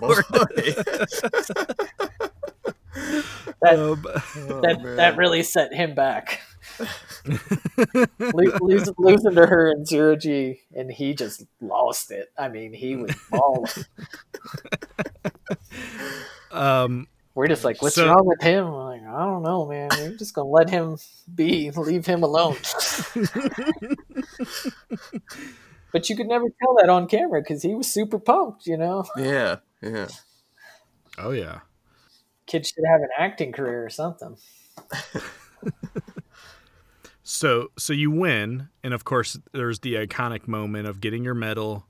[3.60, 3.96] that that, Oh,
[4.82, 4.96] man.
[4.96, 6.40] that really set him back.
[8.20, 12.32] Lo- lose, losing to her in zero G, and he just lost it.
[12.38, 13.70] I mean, he was bawling.
[16.50, 18.64] um, We're just like, what's So- wrong with him?
[18.66, 19.90] I'm like, I don't know, man.
[19.96, 20.96] We're just gonna let him
[21.34, 22.56] be, leave him alone.
[25.92, 28.66] But you could never tell that on camera because he was super pumped.
[28.66, 30.08] You know, Yeah, yeah.
[31.18, 31.60] oh yeah.
[32.46, 34.36] kid should have an acting career or something.
[37.24, 41.86] So so you win, and of course there's the iconic moment of getting your medal,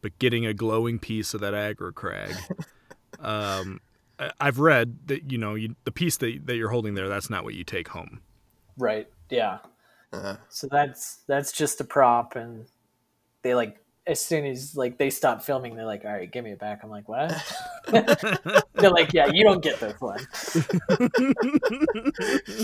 [0.00, 2.34] but getting a glowing piece of that aggro crag.
[3.20, 3.80] um,
[4.18, 7.08] I- I've read that you know you, the piece that, that you're holding there.
[7.08, 8.20] That's not what you take home.
[8.78, 9.08] Right.
[9.28, 9.58] Yeah.
[10.16, 12.66] Uh, So that's that's just a prop, and
[13.42, 16.52] they like as soon as like they stop filming, they're like, "All right, give me
[16.52, 17.32] it back." I'm like, "What?"
[18.74, 20.18] they're like, "Yeah, you don't get this one."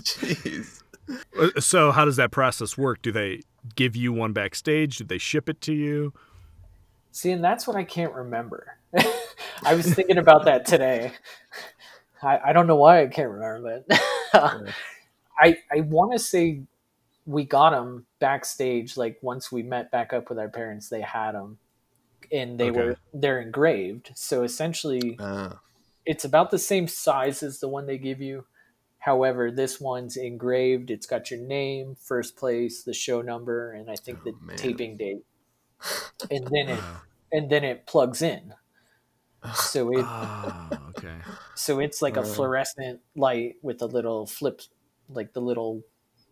[0.03, 0.83] jeez.
[1.39, 3.03] Uh, so how does that process work?
[3.03, 3.41] Do they
[3.75, 4.99] give you one backstage?
[4.99, 6.13] Do they ship it to you?
[7.11, 8.79] See, and that's what I can't remember.
[9.65, 11.13] I was thinking about that today.
[12.23, 14.01] I, I don't know why I can't remember, but
[15.39, 16.63] I I want to say
[17.27, 18.97] we got them backstage.
[18.97, 21.59] Like once we met back up with our parents, they had them,
[22.33, 22.73] and they Okay.
[22.73, 24.13] were they're engraved.
[24.17, 25.57] So essentially, Uh,
[26.07, 28.47] it's about the same size as the one they give you.
[29.01, 30.91] However, this one's engraved.
[30.91, 34.57] It's got your name, first place, the show number, and I think Oh, the man.
[34.57, 35.25] taping date.
[36.31, 36.89] And then it
[37.31, 38.55] and then it plugs in.
[39.53, 41.23] So it Oh, okay.
[41.55, 44.63] so it's like a fluorescent light with a little flip,
[45.09, 45.83] like the little,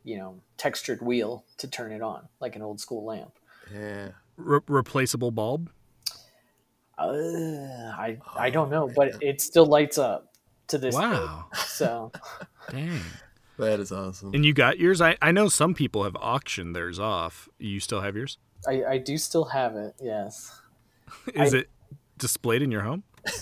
[0.05, 3.33] you know, textured wheel to turn it on, like an old school lamp.
[3.73, 4.09] yeah.
[4.37, 5.71] Re- replaceable bulb.
[6.99, 10.33] Uh, I I don't know, but it still lights up
[10.69, 10.95] to this.
[10.95, 11.01] day.
[11.01, 11.47] Wow.
[11.55, 12.13] So
[12.71, 13.01] Dang.
[13.59, 14.33] That is awesome.
[14.35, 15.01] And you got yours?
[15.03, 17.49] I, I know some people have auctioned theirs off.
[17.59, 18.39] You still have yours?
[18.67, 19.95] I I do still have it.
[20.01, 20.59] Yes.
[21.35, 21.71] Is I- it
[22.19, 23.03] displayed in your home?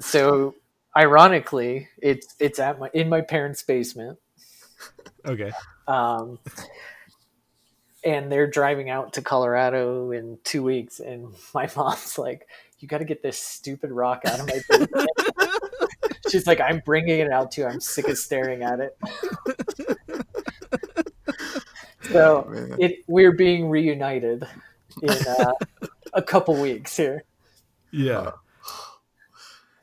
[0.00, 0.54] So
[0.96, 4.18] ironically, it's it's at my in my parents' basement.
[5.26, 5.52] Okay.
[5.86, 6.38] Um,
[8.04, 12.46] and they're driving out to Colorado in two weeks, and my mom's like,
[12.78, 15.08] "You got to get this stupid rock out of my basement."
[16.30, 17.64] She's like, "I'm bringing it out too.
[17.64, 18.96] I'm sick of staring at it."
[22.10, 22.76] so Man.
[22.78, 24.46] it we're being reunited
[25.02, 25.54] in uh,
[26.12, 27.24] a couple weeks here.
[27.90, 28.32] Yeah.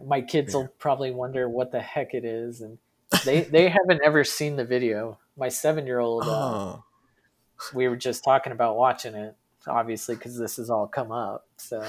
[0.04, 2.80] My kids will probably wonder what the heck it is, and
[3.26, 5.20] they they haven't ever seen the video.
[5.38, 6.24] My seven year old.
[6.24, 6.84] Uh, Oh,
[7.76, 9.36] we were just talking about watching it
[9.68, 11.86] obviously because this has all come up so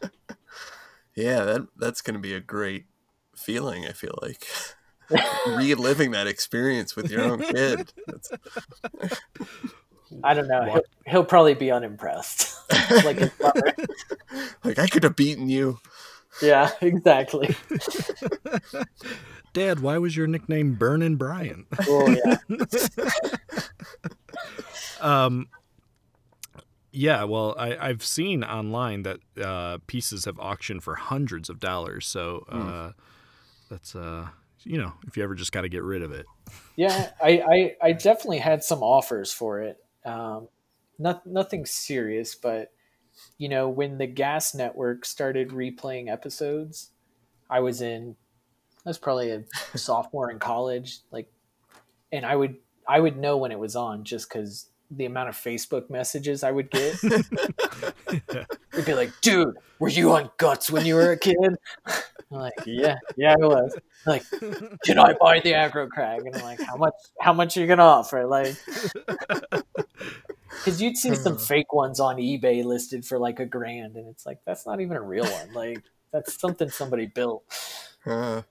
[1.14, 1.44] yeah.
[1.44, 2.86] That that's gonna be a great
[3.36, 3.84] feeling.
[3.86, 4.46] I feel like
[5.46, 7.92] reliving that experience with your own kid.
[10.24, 12.56] I don't know he'll, he'll probably be unimpressed
[13.04, 13.74] like his brother.
[14.64, 15.78] like I could have beaten you.
[16.42, 17.54] yeah exactly
[19.52, 21.66] Dad, why was your nickname Burnin' Brian?
[21.88, 22.36] oh yeah
[25.00, 25.48] Um,
[26.92, 32.06] yeah, well, I, I've seen online that uh, pieces have auctioned for hundreds of dollars.
[32.06, 32.92] So uh,
[33.70, 34.28] that's, uh,
[34.64, 36.26] you know, if you ever just got to get rid of it.
[36.76, 37.30] yeah I,
[37.82, 40.48] I i definitely had some offers for it um
[40.98, 42.72] not, nothing serious but
[43.38, 46.90] you know when the GAS network started replaying episodes
[47.48, 48.16] i was in
[48.84, 49.44] i was probably a
[49.76, 51.30] sophomore in college like
[52.12, 52.56] and i would
[52.88, 56.50] i would know when it was on just because the amount of facebook messages i
[56.50, 56.96] would get.
[58.72, 61.36] It'd be like dude were you on guts when you were a kid?
[61.86, 63.76] I'm like yeah yeah i was.
[64.04, 64.24] Like
[64.84, 66.26] can i buy the aggro crag?
[66.26, 68.26] And i'm like how much how much are you gonna offer?
[68.26, 68.56] Like
[70.50, 74.26] because you'd see some fake ones on ebay listed for like a grand and it's
[74.26, 75.52] like that's not even a real one.
[75.52, 77.44] Like that's something somebody built.
[78.04, 78.42] Uh,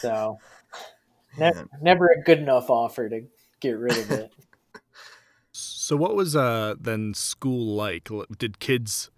[0.00, 0.38] so
[1.38, 3.22] ne- never a good enough offer to
[3.60, 4.32] get rid of it
[5.52, 8.08] So what was uh then school like?
[8.38, 9.10] Did kids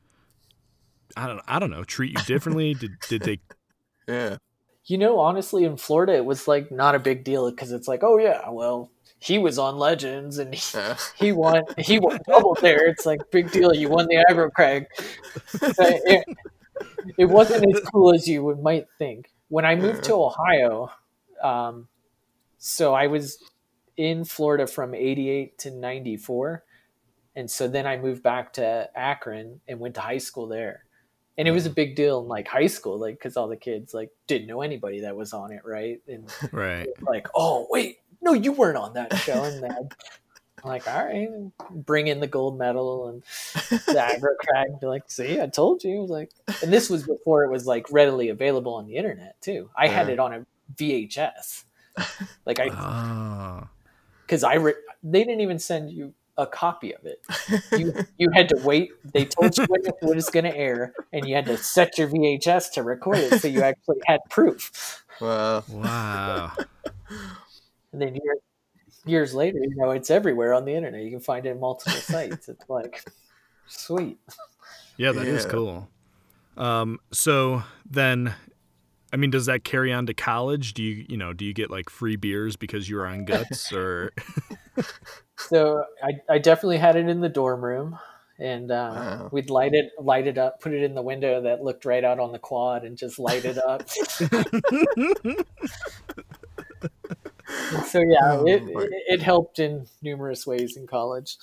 [1.16, 2.72] I don't I don't know, treat you differently?
[2.80, 3.40] did did they
[4.08, 4.36] Yeah.
[4.86, 8.00] You know, honestly, in Florida, it was like not a big deal because it's like,
[8.02, 8.90] oh yeah, well,
[9.20, 12.88] he was on Legends and he, Uh, he won, he won double there.
[12.88, 13.72] It's like big deal.
[13.74, 14.86] You won the aggro crag.
[15.60, 16.24] But it,
[17.16, 19.31] it wasn't as cool as you would might think.
[19.52, 20.90] When I moved to Ohio,
[21.42, 21.88] um,
[22.58, 23.38] so I was
[23.96, 26.64] in Florida from '88 to '94,
[27.36, 30.84] and so then I moved back to Akron and went to high school there.
[31.38, 33.94] and it was a big deal in like high school, like because all the kids
[33.94, 36.00] like didn't know anybody that was on it, right?
[36.08, 36.88] And Right.
[37.02, 39.88] like, oh wait, no, you weren't on that show, and then
[40.64, 41.28] I'm like, all right,
[41.70, 43.22] bring in the gold medal and
[43.70, 46.30] the aggro crag, be like, see, I told you, like,
[46.62, 49.70] and this was before it was like readily available on the internet too.
[49.76, 50.46] I had it on a
[50.76, 51.64] VHS,
[52.46, 53.68] like I Ah.
[54.26, 57.20] because I re- they didn't even send you a copy of it.
[57.78, 58.92] You you had to wait.
[59.12, 62.08] They told you when it was going to air, and you had to set your
[62.08, 65.04] VHS to record it, so you actually had proof.
[65.20, 65.64] Wow.
[65.68, 66.52] Wow.
[67.92, 68.38] And then years
[69.06, 71.02] years later, you know, it's everywhere on the internet.
[71.02, 72.48] You can find it in multiple sites.
[72.48, 73.04] It's like
[73.66, 74.18] sweet.
[74.96, 75.50] Yeah, that is Yeah.
[75.50, 75.88] cool.
[76.56, 78.34] Um, so then,
[79.12, 80.74] I mean, does that carry on to college?
[80.74, 83.72] Do you, you know, do you get like free beers because you were on guts,
[83.72, 84.12] or
[85.36, 87.98] So I, I definitely had it in the dorm room,
[88.38, 89.28] and uh, Wow.
[89.32, 92.18] we'd light it light it up, put it in the window that looked right out
[92.20, 93.82] on the quad, and just light it up.
[97.86, 101.36] so yeah, Oh, it, it, it helped in numerous ways in college.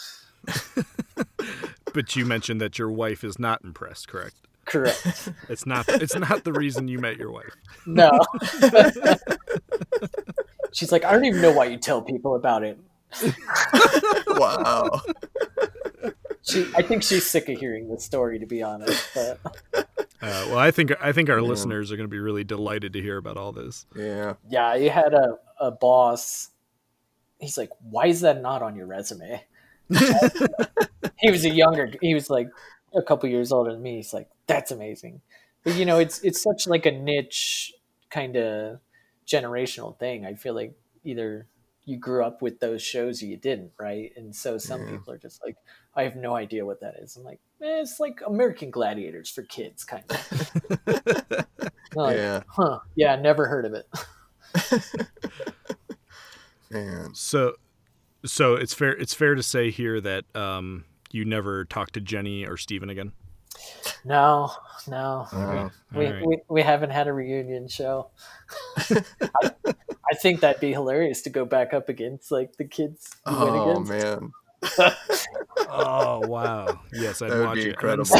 [1.93, 4.35] but you mentioned that your wife is not impressed, correct?
[4.65, 5.29] Correct.
[5.49, 5.89] It's not.
[5.89, 7.55] It's not the reason you met your wife.
[7.87, 8.11] No.
[10.71, 12.79] She's like, I don't even know why you tell people about it.
[14.27, 15.01] Wow.
[16.43, 19.03] She, I think she's sick of hearing this story, to be honest.
[19.13, 19.39] But
[20.21, 21.47] Uh, well, I think I think our Yeah.
[21.47, 23.85] listeners are going to be really delighted to hear about all this.
[23.95, 24.33] Yeah.
[24.49, 26.49] yeah, you had a, a boss.
[27.39, 29.43] He's like, why is that not on your resume?
[31.19, 31.91] he was a younger.
[32.01, 32.47] He was like
[32.93, 33.97] a couple years older than me.
[33.97, 35.21] He's like, that's amazing.
[35.63, 37.73] But you know, it's it's such like a niche
[38.09, 38.79] kind of
[39.27, 40.25] generational thing.
[40.25, 41.47] I feel like either
[41.85, 44.11] you grew up with those shows or you didn't, right?
[44.15, 44.91] And so some Yeah.
[44.91, 45.57] people are just like,
[45.95, 47.15] I have no idea what that is.
[47.17, 50.51] I'm like, eh, it's like American Gladiators for kids, kind of.
[51.95, 52.43] Like, Yeah.
[52.47, 52.79] Huh?
[52.95, 53.87] Yeah, never heard of it.
[56.71, 57.13] Man.
[57.13, 57.53] So,
[58.25, 58.91] so it's fair.
[58.91, 63.11] It's fair to say here that um, you never talked to Jenny or Steven again.
[64.05, 64.51] No,
[64.87, 65.27] no.
[65.33, 65.71] Wow.
[65.93, 66.25] we, All right.
[66.25, 68.09] we, we haven't had a reunion show.
[68.77, 73.79] I, I think that'd be hilarious to go back up against like the kids Oh
[73.81, 74.31] man.
[75.71, 76.79] Oh wow!
[76.91, 77.67] Yes, I'd That would watch be it.
[77.69, 78.17] Incredible.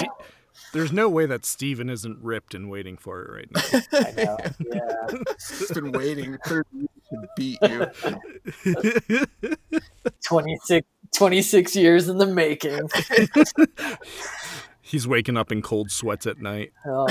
[0.69, 3.61] Ste- There's no way that Steven isn't ripped and waiting for it right now.
[3.99, 4.37] I know.
[4.71, 5.19] Yeah.
[5.31, 7.59] It's been waiting 30 years to beat
[9.43, 9.55] you.
[10.25, 12.87] 26, 26 years in the making.
[14.81, 16.71] He's waking up in cold sweats at night.
[16.85, 17.07] Oh.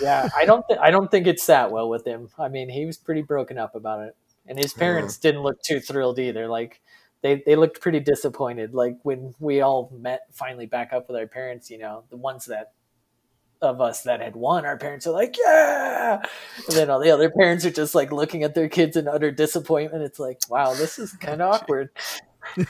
[0.00, 2.28] Yeah, I don't th- I don't think it's sat well with him.
[2.38, 4.16] I mean, he was pretty broken up about it.
[4.46, 5.20] And his parents mm.
[5.20, 6.48] didn't look too thrilled either.
[6.48, 6.80] Like
[7.24, 8.74] they, they looked pretty disappointed.
[8.74, 12.44] Like when we all met finally back up with our parents, you know, the ones
[12.44, 12.72] that
[13.62, 16.22] of us that had won, our parents are like, Yeah
[16.68, 19.30] And then all the other parents are just like looking at their kids in utter
[19.30, 20.04] disappointment.
[20.04, 21.88] It's like, wow, this is kinda awkward.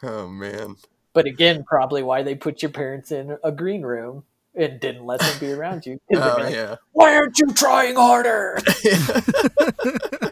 [0.00, 0.76] Oh man.
[1.12, 4.22] But again, probably why they put your parents in a green room
[4.54, 5.98] and didn't let them be around you.
[6.14, 6.76] Oh like, yeah.
[6.92, 8.60] Why aren't you trying harder?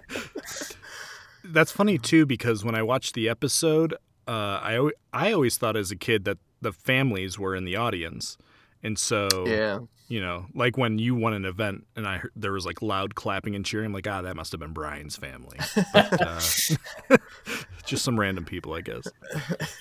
[1.56, 3.94] That's funny too because when I watched the episode,
[4.28, 8.36] uh, I I always thought as a kid that the families were in the audience,
[8.82, 9.78] and so Yeah.
[10.08, 13.14] you know, like when you won an event and I heard there was like loud
[13.14, 15.58] clapping and cheering, I'm like, ah, that must have been Brian's family.
[15.94, 17.16] But, uh,
[17.86, 19.04] just some random people, I guess.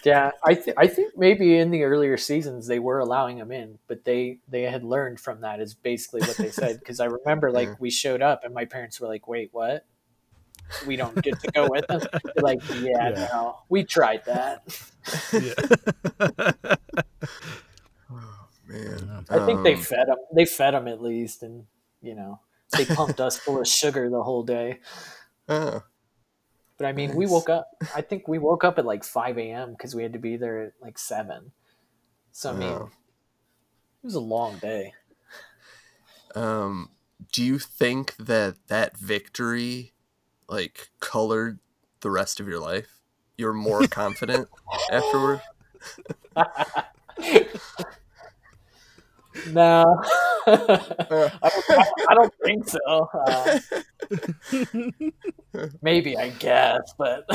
[0.04, 3.80] Yeah, I th- I think maybe in the earlier seasons they were allowing them in,
[3.88, 6.80] but they they had learned from that is basically what they said.
[6.80, 7.76] Because I remember like Yeah.
[7.80, 9.86] we showed up and my parents were like, "Wait, what?
[10.80, 12.02] We don't get to go with them?"
[12.36, 13.16] They're like, "Yeah, Yeah.
[13.16, 14.64] no, we tried that."
[15.32, 15.54] Yeah.
[18.68, 19.26] Man.
[19.30, 20.18] I think they Um, fed them.
[20.36, 21.68] They fed them at least, and
[22.02, 22.42] you know
[22.76, 24.80] they pumped us full of sugar the whole day.
[25.48, 25.84] oh,
[26.78, 27.70] But I mean, we woke up.
[27.94, 29.72] I think we woke up at like five a.m.
[29.72, 31.52] because we had to be there at like seven.
[32.32, 32.92] So I mean, Wow.
[34.04, 34.94] it was a long day.
[36.36, 36.92] Um,
[37.32, 39.94] do you think that that victory,
[40.48, 41.60] like, colored
[42.02, 43.02] the rest of your life?
[43.38, 44.48] You're more confident
[44.92, 45.42] afterward.
[49.52, 50.02] No,
[50.48, 51.52] I, don't, I,
[52.10, 53.10] I don't think so.
[53.28, 53.60] Uh,
[55.82, 57.34] maybe I guess, but I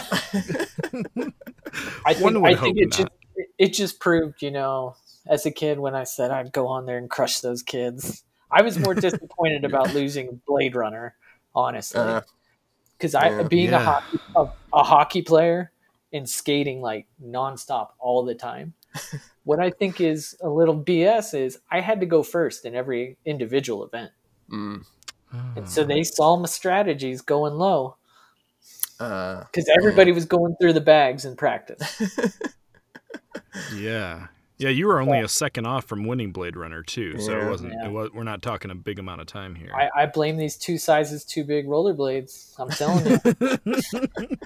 [2.15, 2.97] think, I think it not.
[2.97, 4.97] just it, it just proved, you know,
[5.29, 8.25] as a kid when I said I'd go on there and crush those kids.
[8.51, 11.15] I was more disappointed about losing Blade Runner,
[11.55, 12.23] honestly, Uh,
[13.01, 13.43] because I yeah.
[13.45, 15.73] being a hockey a, a hockey player
[16.13, 18.75] and skating like nonstop all the time.
[19.45, 23.17] what I think is a little BS is I had to go first in every
[23.25, 24.11] individual event.
[24.51, 24.85] Mm.
[25.57, 27.97] And so they saw my strategies going low
[28.99, 32.03] Uh, because everybody was going through the bags in practice.
[33.77, 34.29] Yeah.
[34.61, 37.47] Yeah, you were only a second off from winning Blade Runner too, so Yeah.
[37.47, 37.73] it wasn't.
[37.73, 37.87] Yeah.
[37.87, 39.71] It was, we're not talking a big amount of time here.
[39.75, 42.55] I, I blame these two sizes too big rollerblades.
[42.59, 44.27] I'm telling you.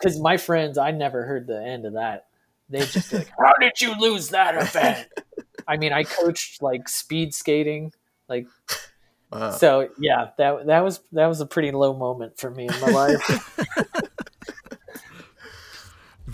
[0.00, 2.26] Because my friends, I never heard the end of that.
[2.68, 5.08] They just be like, "How did you lose that event?"
[5.68, 7.92] I mean, I coached like speed skating,
[8.28, 8.46] like
[9.32, 9.52] wow.
[9.52, 9.88] so.
[9.98, 13.58] Yeah, that that was that was a pretty low moment for me in my life.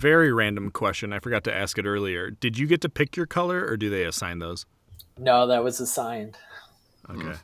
[0.01, 1.13] Very random question.
[1.13, 2.31] I forgot to ask it earlier.
[2.31, 4.65] Did you get to pick your color, or do they assign those?
[5.19, 6.35] no, that was assigned.
[7.07, 7.37] Okay.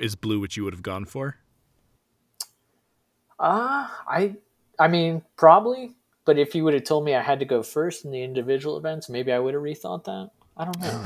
[0.00, 1.36] Is blue what you would have gone for?
[3.38, 4.34] Uh, I
[4.80, 5.94] I mean, probably.
[6.24, 8.76] But if you would have told me I had to go first in the individual
[8.76, 10.30] events, maybe I would have rethought that.
[10.56, 11.04] I don't know.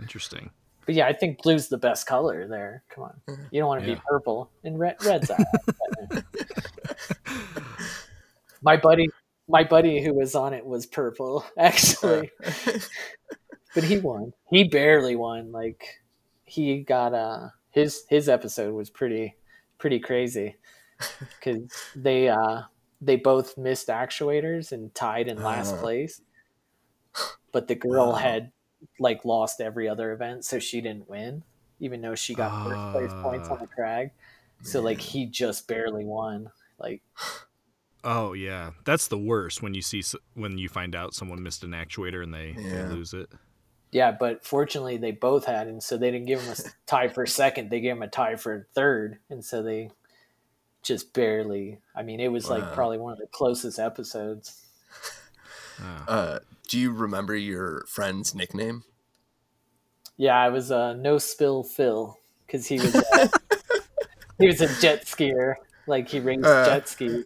[0.00, 0.50] Interesting.
[0.86, 2.82] But yeah, I think blue's the best color there.
[2.88, 3.20] Come on.
[3.50, 3.94] You don't want to Yeah.
[3.96, 4.50] be purple.
[4.64, 6.22] And red red's right.
[8.62, 9.08] my buddy
[9.52, 12.30] my buddy who was on it was purple, actually.
[13.74, 14.32] but he won.
[14.50, 15.52] He barely won.
[15.52, 16.02] Like
[16.44, 19.36] he got uh his his episode was pretty
[19.78, 20.56] pretty crazy
[21.20, 21.62] because
[21.94, 22.62] they uh
[23.00, 25.78] they both missed actuators and tied in last Uh.
[25.80, 26.20] place
[27.52, 28.14] but the girl Wow.
[28.16, 28.52] had
[29.00, 31.42] like lost every other event so she didn't win
[31.80, 33.60] even though she got first place points on Ah.
[33.62, 34.10] the crag
[34.62, 37.02] so like he just barely won like
[38.04, 40.02] Oh yeah, that's the worst when you see
[40.34, 43.28] when you find out someone missed an actuator and they, they lose it.
[43.92, 47.26] yeah but fortunately they both had and so they didn't give him a tie for
[47.26, 49.90] second they gave him a tie for third and so they
[50.82, 52.74] just barely i mean it was like Wow.
[52.74, 54.66] probably one of the closest episodes
[56.08, 56.38] uh,
[56.68, 58.84] do you remember your friend's nickname?
[60.16, 63.28] Yeah, I was uh, no spill Phil because he was uh,
[64.38, 65.54] he was a jet skier,
[65.86, 66.64] like he raced Uh.
[66.64, 67.24] jet skis,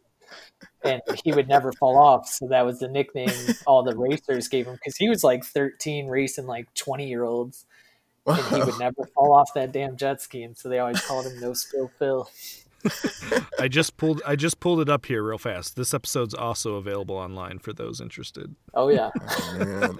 [0.87, 2.29] and he would never fall off.
[2.29, 3.31] So that was the nickname
[3.67, 7.67] all the racers gave him because he was like 13 racing like 20 year olds,
[8.27, 11.27] and he would never fall off that damn jet ski, and so they always called
[11.27, 12.29] him no spill Phil.
[13.59, 15.75] I just pulled I just pulled it up here real fast.
[15.77, 18.55] This episode's also available online for those interested.
[18.75, 19.11] Oh yeah,
[19.59, 19.99] Man.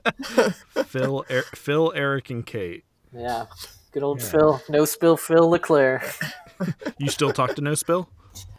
[0.87, 2.85] Phil, er, Phil, Eric, and Kate.
[3.13, 3.47] yeah,
[3.93, 6.05] good old Phil, no spill Phil Leclerc.
[6.99, 8.09] You still talk to No Spill?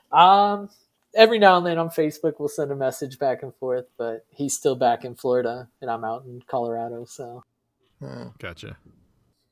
[0.09, 0.69] Um,
[1.15, 4.55] every now and then on Facebook we'll send a message back and forth, but he's
[4.55, 7.43] still back in Florida and I'm out in Colorado, so
[8.03, 8.77] Uh, Gotcha.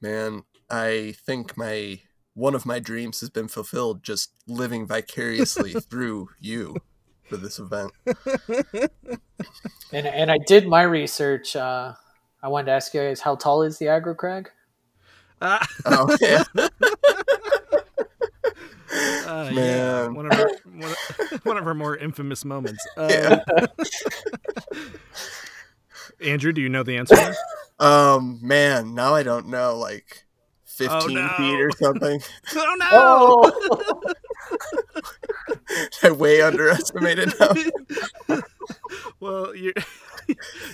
[0.02, 2.02] man, I think my
[2.34, 6.76] one of my dreams has been fulfilled just living vicariously through you
[7.30, 7.92] for this event.
[9.92, 11.56] and and I did my research.
[11.56, 11.94] Uh,
[12.44, 14.50] I wanted to ask you guys how tall is the aggro crag?
[15.42, 16.44] Ah, Oh yeah.
[18.96, 20.98] uh, yeah, one of our one of,
[21.46, 22.86] one of our more infamous moments.
[22.98, 23.40] Uh, Yeah.
[26.22, 27.16] Andrew, do you know the answer?
[27.80, 30.26] Um man, now I don't know, like
[30.64, 31.30] fifteen no.
[31.38, 32.22] feet or something.
[32.56, 32.88] oh no!
[32.92, 34.14] Oh,
[36.04, 38.42] I way underestimated now.
[39.20, 39.74] Well, you're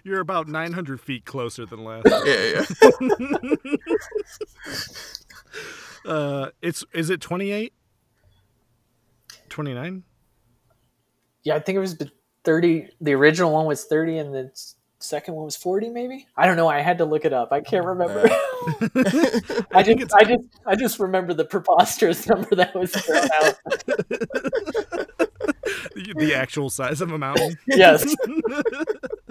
[0.04, 2.08] you're about 900 feet closer than last.
[2.26, 2.66] Yeah, yeah.
[6.06, 7.74] Uh, it's is it 28?
[9.52, 10.04] 29?
[11.44, 11.98] yeah, I think it was
[12.44, 12.90] thirty.
[13.00, 14.52] The original one was thirty, and the
[15.00, 16.28] second one was forty, maybe.
[16.38, 16.68] I don't know.
[16.68, 17.52] I had to look it up.
[17.52, 18.22] I can't oh, remember.
[19.74, 23.58] I just, I just, I just remember the preposterous number that was thrown out.
[25.96, 27.58] The, the actual size of a mountain.
[27.68, 28.16] yes.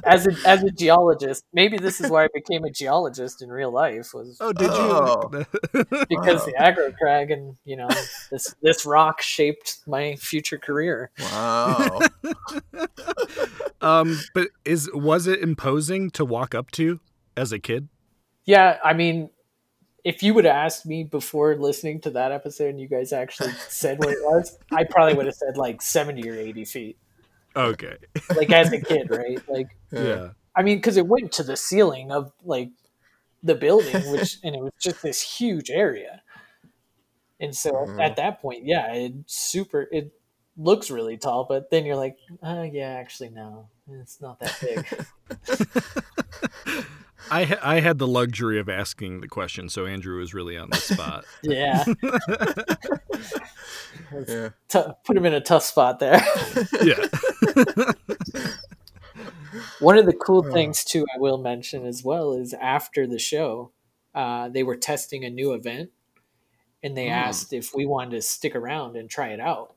[0.02, 3.70] As a as a geologist, maybe this is why I became a geologist in real
[3.70, 5.28] life was Oh, did Oh.
[5.30, 5.44] you?
[6.08, 6.46] because wow.
[6.46, 7.88] the aggro crag and you know
[8.30, 11.10] this this rock shaped my future career.
[11.20, 12.00] Wow.
[13.82, 17.00] um, but is was it imposing to walk up to
[17.36, 17.88] as a kid?
[18.46, 19.28] Yeah, I mean,
[20.04, 23.52] if you would have asked me before listening to that episode and you guys actually
[23.68, 26.96] said what it was, I probably would have said like seventy or eighty feet,
[27.56, 27.96] Okay.
[28.36, 29.40] like as a kid, right?
[29.48, 30.30] Like, Yeah.
[30.56, 32.70] I mean, because it went to the ceiling of like
[33.42, 36.22] the building, which and it was just this huge area.
[37.38, 38.02] And so Mhm.
[38.02, 40.12] at that point, yeah, it super it
[40.56, 44.86] looks really tall, but then you're like, oh yeah, actually no, it's not that big.
[47.30, 50.70] I ha- I had the luxury of asking the question, so Andrew was really on
[50.70, 51.24] the spot.
[51.42, 51.84] yeah,
[54.28, 54.48] Yeah.
[54.68, 56.20] T- put him in a tough spot there.
[56.82, 56.96] yeah.
[59.80, 63.72] One of the cool things too, I will mention as well, is after the show,
[64.14, 65.90] uh, they were testing a new event,
[66.82, 67.12] and they Mm.
[67.12, 69.74] asked if we wanted to stick around and try it out.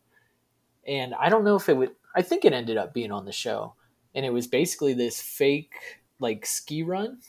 [0.88, 1.92] And I don't know if it would.
[2.16, 3.76] I think it ended up being on the show,
[4.14, 5.74] and it was basically this fake
[6.20, 7.20] like ski run,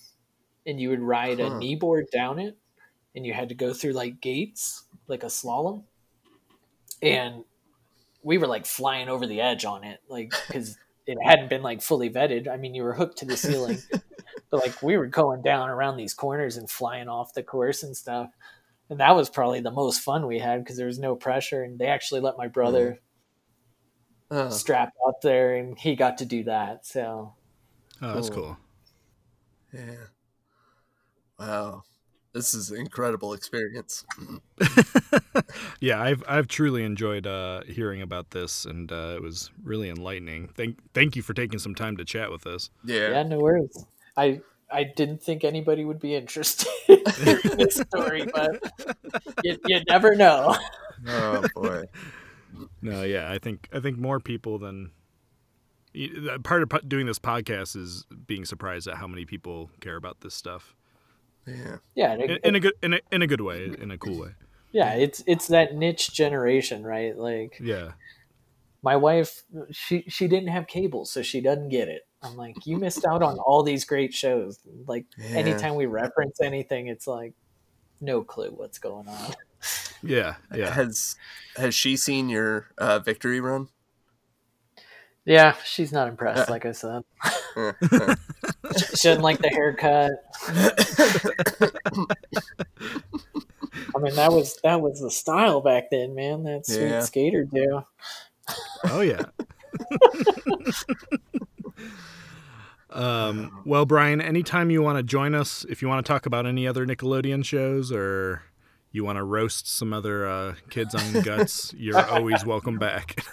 [0.67, 1.51] and you would ride a Huh.
[1.51, 2.59] knee board down it,
[3.15, 5.85] and you had to go through like gates, like a slalom,
[7.03, 7.45] and
[8.23, 11.83] we were like flying over the edge on it, like because it hadn't been like
[11.83, 12.49] fully vetted.
[12.49, 13.85] I mean, you were hooked to the ceiling,
[14.51, 17.97] but like we were going down around these corners and flying off the course and
[17.97, 18.31] stuff.
[18.91, 21.79] And that was probably the most fun we had because there was no pressure, and
[21.79, 23.01] they actually let my brother
[24.31, 26.87] Oh, strap up there, and he got to do that.
[26.87, 27.35] So
[28.01, 28.31] Oh, that's Cool.
[28.31, 28.57] cool.
[29.73, 30.14] yeah.
[31.39, 31.83] Wow.
[32.35, 34.05] This is an incredible experience.
[35.81, 40.49] yeah, I've I've truly enjoyed uh, hearing about this, and uh, it was really enlightening.
[40.49, 42.71] Thank thank you for taking some time to chat with us.
[42.85, 43.11] Yeah.
[43.11, 43.87] yeah, no worries.
[44.17, 48.61] I I didn't think anybody would be interested in this story, but
[49.45, 50.57] you, you never know.
[51.07, 51.85] Oh boy.
[52.81, 54.93] No, yeah, I think I think more people than
[56.45, 60.35] part of doing this podcast is being surprised at how many people care about this
[60.35, 60.77] stuff
[61.47, 61.77] Yeah.
[61.95, 64.21] Yeah, and in, in a good in a, in a good way, in a cool
[64.21, 64.31] way.
[64.73, 67.17] yeah, it's it's that niche generation, right?
[67.17, 67.93] Like Yeah,
[68.83, 72.03] my wife, she she didn't have cable, so she doesn't get it.
[72.23, 74.59] I'm like, you missed out on all these great shows.
[74.87, 75.37] Like Yeah.
[75.37, 77.35] anytime we reference anything, it's like
[78.01, 79.35] no clue what's going on.
[80.03, 80.73] yeah, yeah.
[80.73, 81.17] Has
[81.57, 83.69] has she seen your uh, victory run?
[85.27, 86.51] Yeah, she's not impressed.
[86.51, 87.03] Like I said,
[87.57, 87.73] Uh,
[88.97, 90.11] she didn't like the haircut.
[93.95, 96.43] I mean, that was that was the style back then, man.
[96.45, 97.01] That sweet Yeah.
[97.01, 97.83] skater do.
[98.85, 99.23] Oh yeah.
[102.91, 106.47] um, well, Brian, anytime you want to join us, if you want to talk about
[106.47, 108.43] any other Nickelodeon shows or
[108.95, 113.25] you want to roast some other uh, kids on guts, you're always welcome back.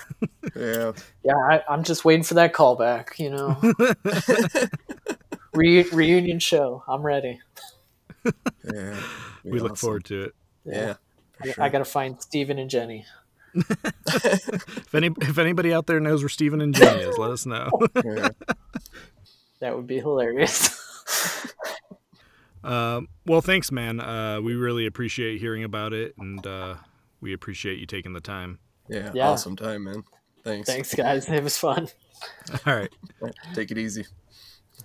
[0.55, 0.91] yeah.
[1.23, 3.19] Yeah, I, I'm just waiting for that callback.
[3.19, 4.67] You know,
[5.53, 6.83] Re- reunion show.
[6.87, 7.39] I'm ready.
[8.73, 8.99] Yeah.
[9.43, 10.35] we look forward to it.
[10.65, 10.95] Yeah.
[11.43, 13.05] I, I got to find Steven and Jenny.
[14.13, 17.69] If any if anybody out there knows where Steven and Jenny is, let us know.
[18.03, 18.29] yeah.
[19.59, 20.75] That would be hilarious.
[22.63, 23.99] Um, well, thanks, man.
[23.99, 26.75] Uh, we really appreciate hearing about it, and uh,
[27.19, 28.59] we appreciate you taking the time.
[28.87, 29.11] Yeah.
[29.13, 29.29] Yeah.
[29.29, 30.03] Awesome time, man.
[30.43, 30.67] Thanks.
[30.67, 31.29] Thanks, guys.
[31.29, 31.87] It was fun.
[32.65, 32.91] All right.
[33.53, 34.05] Take it easy.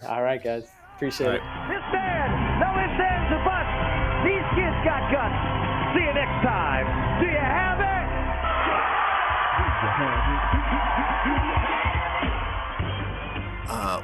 [0.07, 0.67] All right, guys.
[0.97, 1.41] Appreciate All it.
[1.69, 2.16] This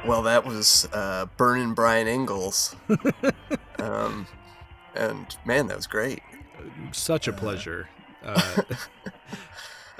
[0.05, 2.75] well, that was uh, Burnin' Brian Ingalls.
[3.79, 4.27] um,
[4.95, 6.21] and man, that was great.
[6.91, 7.89] such a pleasure.
[8.25, 8.61] Uh,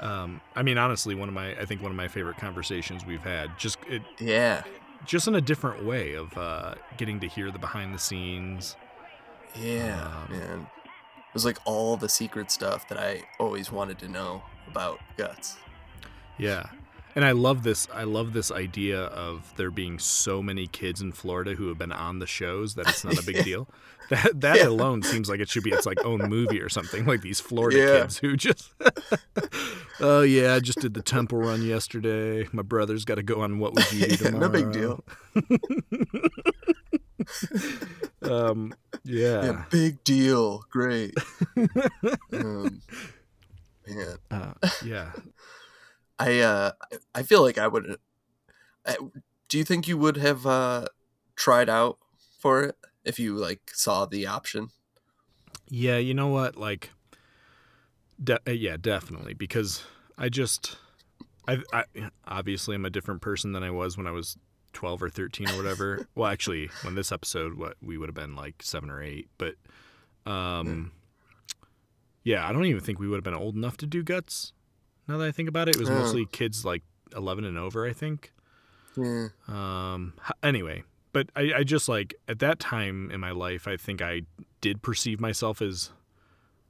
[0.00, 3.20] um, I mean, honestly, one of my I think one of my favorite conversations we've
[3.20, 3.50] had.
[3.58, 4.62] Just it, Yeah.
[5.04, 8.76] just in a different way of uh, getting to hear the behind the scenes.
[9.54, 10.66] Yeah, Um, man.
[11.18, 15.58] It was like all the secret stuff that I always wanted to know about Guts.
[16.38, 16.64] Yeah.
[17.16, 17.86] And I love this.
[17.94, 21.92] I love this idea of there being so many kids in Florida who have been
[21.92, 23.68] on the shows that it's not a big deal.
[24.10, 24.66] That that Yeah.
[24.68, 27.06] alone seems like it should be its like own movie or something.
[27.06, 28.00] Like these Florida Yeah.
[28.02, 28.72] kids who just,
[30.00, 32.48] oh yeah, I just did the temple run yesterday.
[32.52, 34.40] My brother's got to go on what would you do Yeah, tomorrow.
[34.40, 35.04] no big deal.
[38.22, 39.44] Um, yeah.
[39.44, 40.64] Yeah, big deal.
[40.70, 41.14] Great.
[42.32, 42.80] um,
[43.86, 44.52] man, Uh,
[44.84, 45.12] yeah.
[46.18, 46.72] I uh,
[47.14, 47.98] I feel like I would.
[48.86, 48.96] I,
[49.48, 50.86] do you think you would have uh,
[51.36, 51.98] tried out
[52.38, 54.68] for it if you like saw the option?
[55.68, 56.56] Yeah, you know what?
[56.56, 56.90] Like,
[58.22, 59.34] de- uh, yeah, definitely.
[59.34, 59.82] Because
[60.18, 60.76] I just,
[61.48, 61.84] I, I
[62.26, 64.36] obviously I'm a different person than I was when I was
[64.72, 66.06] 12 or 13 or whatever.
[66.14, 69.28] well, actually, when this episode, what we would have been like seven or eight.
[69.38, 69.54] But,
[70.26, 70.92] um,
[72.22, 74.52] yeah, I don't even think we would have been old enough to do guts.
[75.06, 76.82] Now that I think about it, it was mostly kids like
[77.14, 77.86] 11 and over.
[77.86, 78.32] I think.
[78.96, 79.28] Yeah.
[79.48, 80.14] Um.
[80.42, 84.22] Anyway, but I, I just like at that time in my life, I think I
[84.60, 85.90] did perceive myself as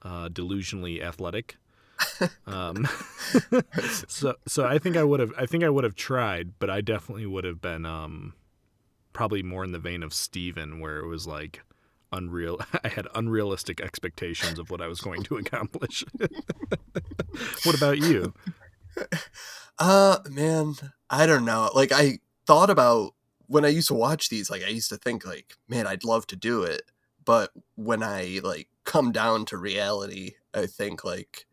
[0.03, 1.57] uh, delusionally athletic.
[2.47, 2.89] um.
[4.09, 6.81] so so I think I would have I think I would have tried, but I
[6.81, 8.35] definitely would have been um
[9.13, 11.63] probably more in the vein of Steven where it was like
[12.17, 16.05] unreal I had unrealistic expectations of what I was going to accomplish.
[17.65, 18.35] what about you?
[19.79, 20.75] Uh, man,
[21.11, 21.71] I don't know.
[21.75, 23.15] Like, I thought about
[23.47, 26.27] when I used to watch these, like I used to think like, man, I'd love
[26.29, 26.83] to do it.
[27.25, 31.47] But when I like come down to reality, I think like,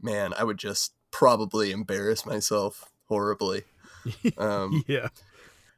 [0.00, 3.64] man, I would just probably embarrass myself horribly.
[4.36, 5.08] Um, yeah.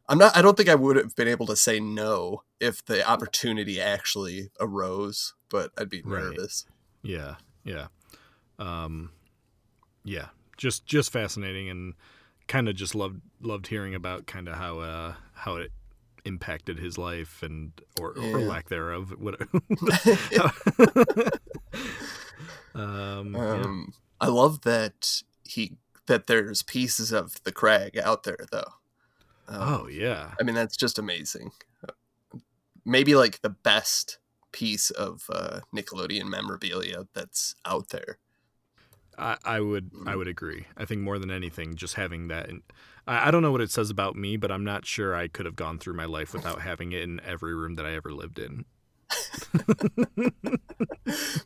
[0.09, 0.37] I'm not.
[0.37, 4.51] I don't think I would have been able to say no if the opportunity actually
[4.61, 6.23] arose, but I'd be Right.
[6.23, 6.65] nervous.
[7.03, 7.37] Yeah.
[7.65, 7.89] Yeah.
[8.59, 9.11] Um,
[10.05, 10.29] yeah.
[10.57, 11.95] Just just fascinating and
[12.47, 15.73] kind of just loved loved hearing about kind of how uh how it
[16.25, 19.13] impacted his life and or, or lack thereof.
[19.19, 19.41] What?
[22.75, 23.53] um, yeah.
[23.65, 25.77] Um, I love that he
[26.07, 28.75] that there's pieces of the crag out there though.
[29.49, 30.33] Um, Oh yeah.
[30.41, 31.51] I mean that's just amazing.
[32.85, 34.19] Maybe like the best
[34.53, 38.19] piece of uh, Nickelodeon memorabilia that's out there.
[39.19, 40.67] I, I would I would agree.
[40.77, 42.49] I think more than anything, just having that.
[42.49, 42.63] In,
[43.07, 45.47] I, I don't know what it says about me, but I'm not sure I could
[45.47, 48.39] have gone through my life without having it in every room that I ever lived
[48.39, 48.65] in.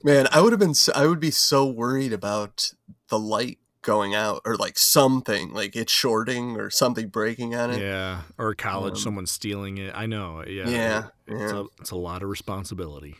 [0.02, 0.74] Man, I would have been.
[0.74, 2.72] So, I would be so worried about
[3.08, 7.80] the light going out or like something like it's shorting or something breaking on it.
[7.80, 9.92] Yeah, or college, Um, someone stealing it.
[9.94, 10.44] I know.
[10.46, 11.58] Yeah, Yeah, It's, yeah.
[11.60, 13.16] a, it's a lot of responsibility.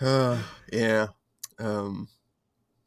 [0.00, 1.08] Uh, yeah.
[1.58, 2.08] Um,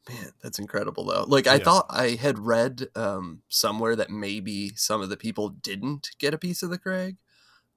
[0.09, 1.25] man, that's incredible though.
[1.27, 1.63] Like I Yeah.
[1.63, 6.37] thought I had read um, somewhere that maybe some of the people didn't get a
[6.37, 7.17] piece of the Crag.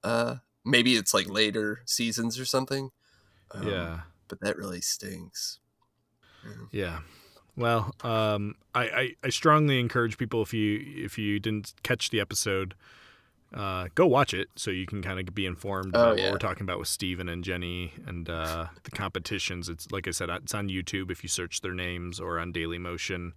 [0.02, 2.90] Uh, maybe it's like later seasons or something.
[3.52, 5.58] Um, yeah, But that really stinks.
[6.72, 7.00] Yeah.
[7.56, 12.18] Well, um, I, I, I strongly encourage people if you if you didn't catch the
[12.20, 12.74] episode,
[13.54, 16.24] uh, go watch it so you can kind of be informed Oh, about yeah.
[16.24, 19.68] what we're talking about with Steven and Jenny and uh, the competitions.
[19.68, 22.78] It's like I said, it's on YouTube if you search their names or on Daily
[22.78, 23.34] Motion.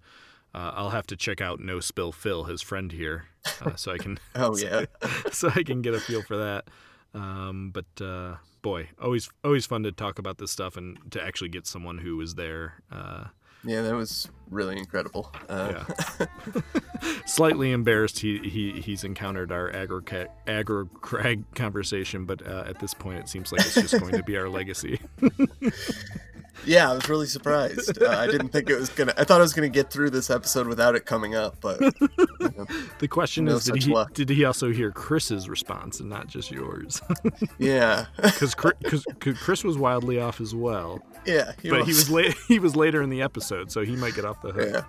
[0.56, 3.26] Uh, I'll have to check out No Spill Phil, his friend here,
[3.62, 4.86] uh, so I can Oh yeah.
[5.32, 6.66] so I can get a feel for that.
[7.14, 11.50] Um, but uh, boy, always always fun to talk about this stuff and to actually
[11.50, 12.84] get someone who was there.
[12.92, 13.26] Uh,
[13.64, 15.34] Yeah, that was really incredible.
[15.50, 15.84] Uh,
[16.20, 16.26] yeah.
[17.26, 22.94] Slightly embarrassed he, he he's encountered our aggro aggro crag conversation, but uh, at this
[22.94, 25.00] point it seems like it's just going to be our legacy.
[26.66, 28.02] yeah, I was really surprised.
[28.02, 29.14] Uh, I didn't think it was gonna.
[29.18, 31.80] I thought I was gonna get through this episode without it coming up, but
[33.00, 34.14] The question No is, did he luck.
[34.14, 37.02] did he also hear Chris's response and not just yours?
[37.58, 41.52] yeah, Because Chris, Chris was wildly off as well, yeah.
[41.62, 42.36] He but he was late.
[42.48, 44.86] He was later in the episode, so he might get off the hook.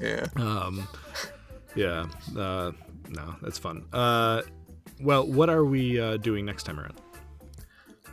[0.00, 0.42] Yeah, yeah.
[0.42, 0.86] Um,
[1.74, 2.06] yeah.
[2.36, 2.72] Uh,
[3.08, 3.84] no, that's fun.
[3.92, 4.42] Uh,
[5.00, 7.00] well, what are we uh, doing next time around?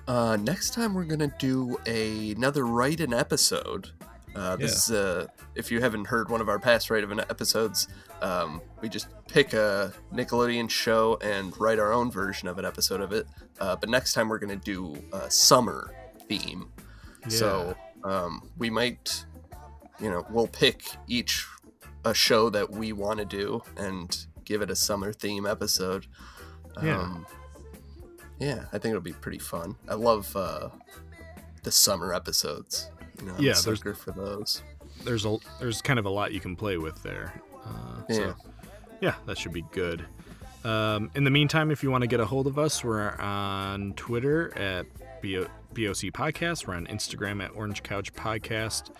[0.08, 3.91] Uh, next time we're gonna do a, another write-in episode.
[4.36, 7.88] Uh, this is uh, if you haven't heard one of our past write-in episodes,
[8.22, 12.99] um, we just pick a Nickelodeon show and write our own version of an episode
[12.99, 13.28] of it.
[13.60, 15.93] Uh, but next time we're gonna do a summer
[16.28, 16.72] theme.
[17.30, 19.26] So um, we might,
[20.01, 21.47] you know, we'll pick each
[22.04, 26.08] a show that we want to do and give it a summer theme episode.
[26.84, 26.99] Yeah.
[26.99, 27.36] Um, yeah,
[28.41, 29.75] I think it'll be pretty fun.
[29.88, 30.69] I love uh,
[31.63, 32.89] the summer episodes.
[33.19, 34.61] You know, I'm Yeah, there's- for those.
[35.05, 37.41] there's a there's kind of a lot you can play with there.
[37.65, 38.15] Uh, Yeah.
[38.15, 38.36] So
[39.01, 40.05] yeah, that should be good.
[40.65, 43.93] Um, in the meantime, if you want to get a hold of us, we're on
[43.95, 44.86] Twitter at
[45.21, 46.67] BO, BOC Podcast.
[46.67, 48.91] We're on Instagram at Orange Couch Podcast.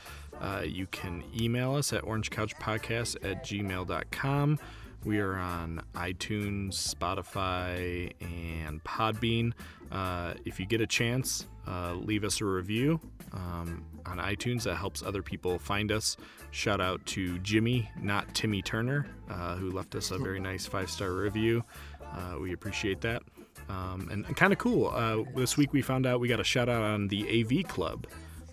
[0.42, 4.60] Uh, you can email us at orangecouchpodcast at gmail.com.
[5.06, 9.52] We are on iTunes, Spotify, and Podbean.
[9.92, 13.02] Uh, if you get a chance, uh, leave us a review
[13.34, 14.64] um, on iTunes.
[14.64, 16.16] That helps other people find us.
[16.52, 20.90] Shout out to Jimmy, not Timmy Turner, uh, who left us a very nice five
[20.90, 21.64] star review.
[22.02, 23.24] Uh, we appreciate that.
[23.68, 24.88] Um, and kind of cool.
[24.88, 28.08] Uh, this week we found out we got a shout out on the AV Club.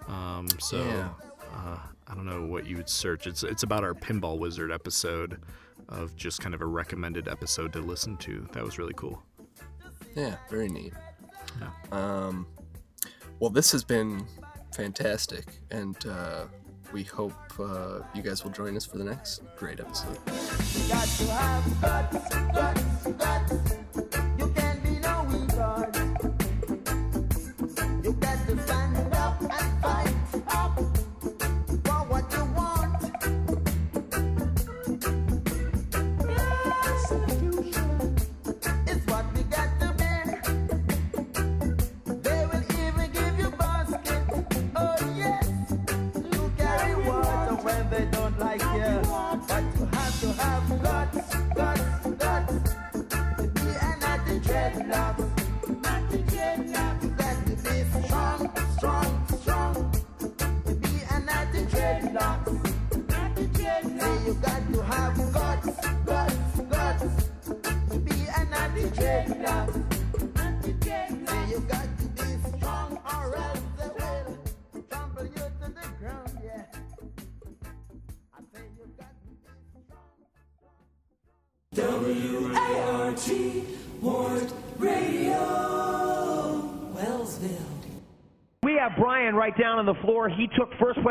[0.09, 1.11] Um, so Yeah.
[1.55, 1.79] uh,
[2.09, 3.29] I don't know what you would search.
[3.29, 5.41] It's it's about our Pinball Wizard episode
[5.91, 8.49] of just kind of a recommended episode to listen to.
[8.53, 9.23] That was really cool.
[10.15, 10.93] Yeah, very neat.
[11.93, 12.47] Um,
[13.39, 14.27] well, this has been
[14.75, 16.45] fantastic, and uh,
[16.93, 20.19] we hope uh, you guys will join us for the next great episode.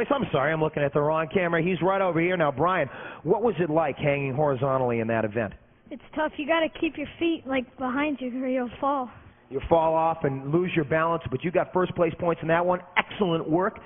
[0.06, 0.08] Place.
[0.16, 1.62] I'm sorry, I'm looking at the wrong camera.
[1.62, 2.38] He's right over here.
[2.38, 2.90] Now, Brian,
[3.24, 5.54] what was it like hanging horizontally in that event?
[5.92, 6.32] It's tough.
[6.38, 9.10] You got to keep your feet like behind you or you'll fall.
[9.50, 12.66] You fall off and lose your balance, but you got first place points in that
[12.66, 12.80] one.
[12.98, 13.80] Excellent work.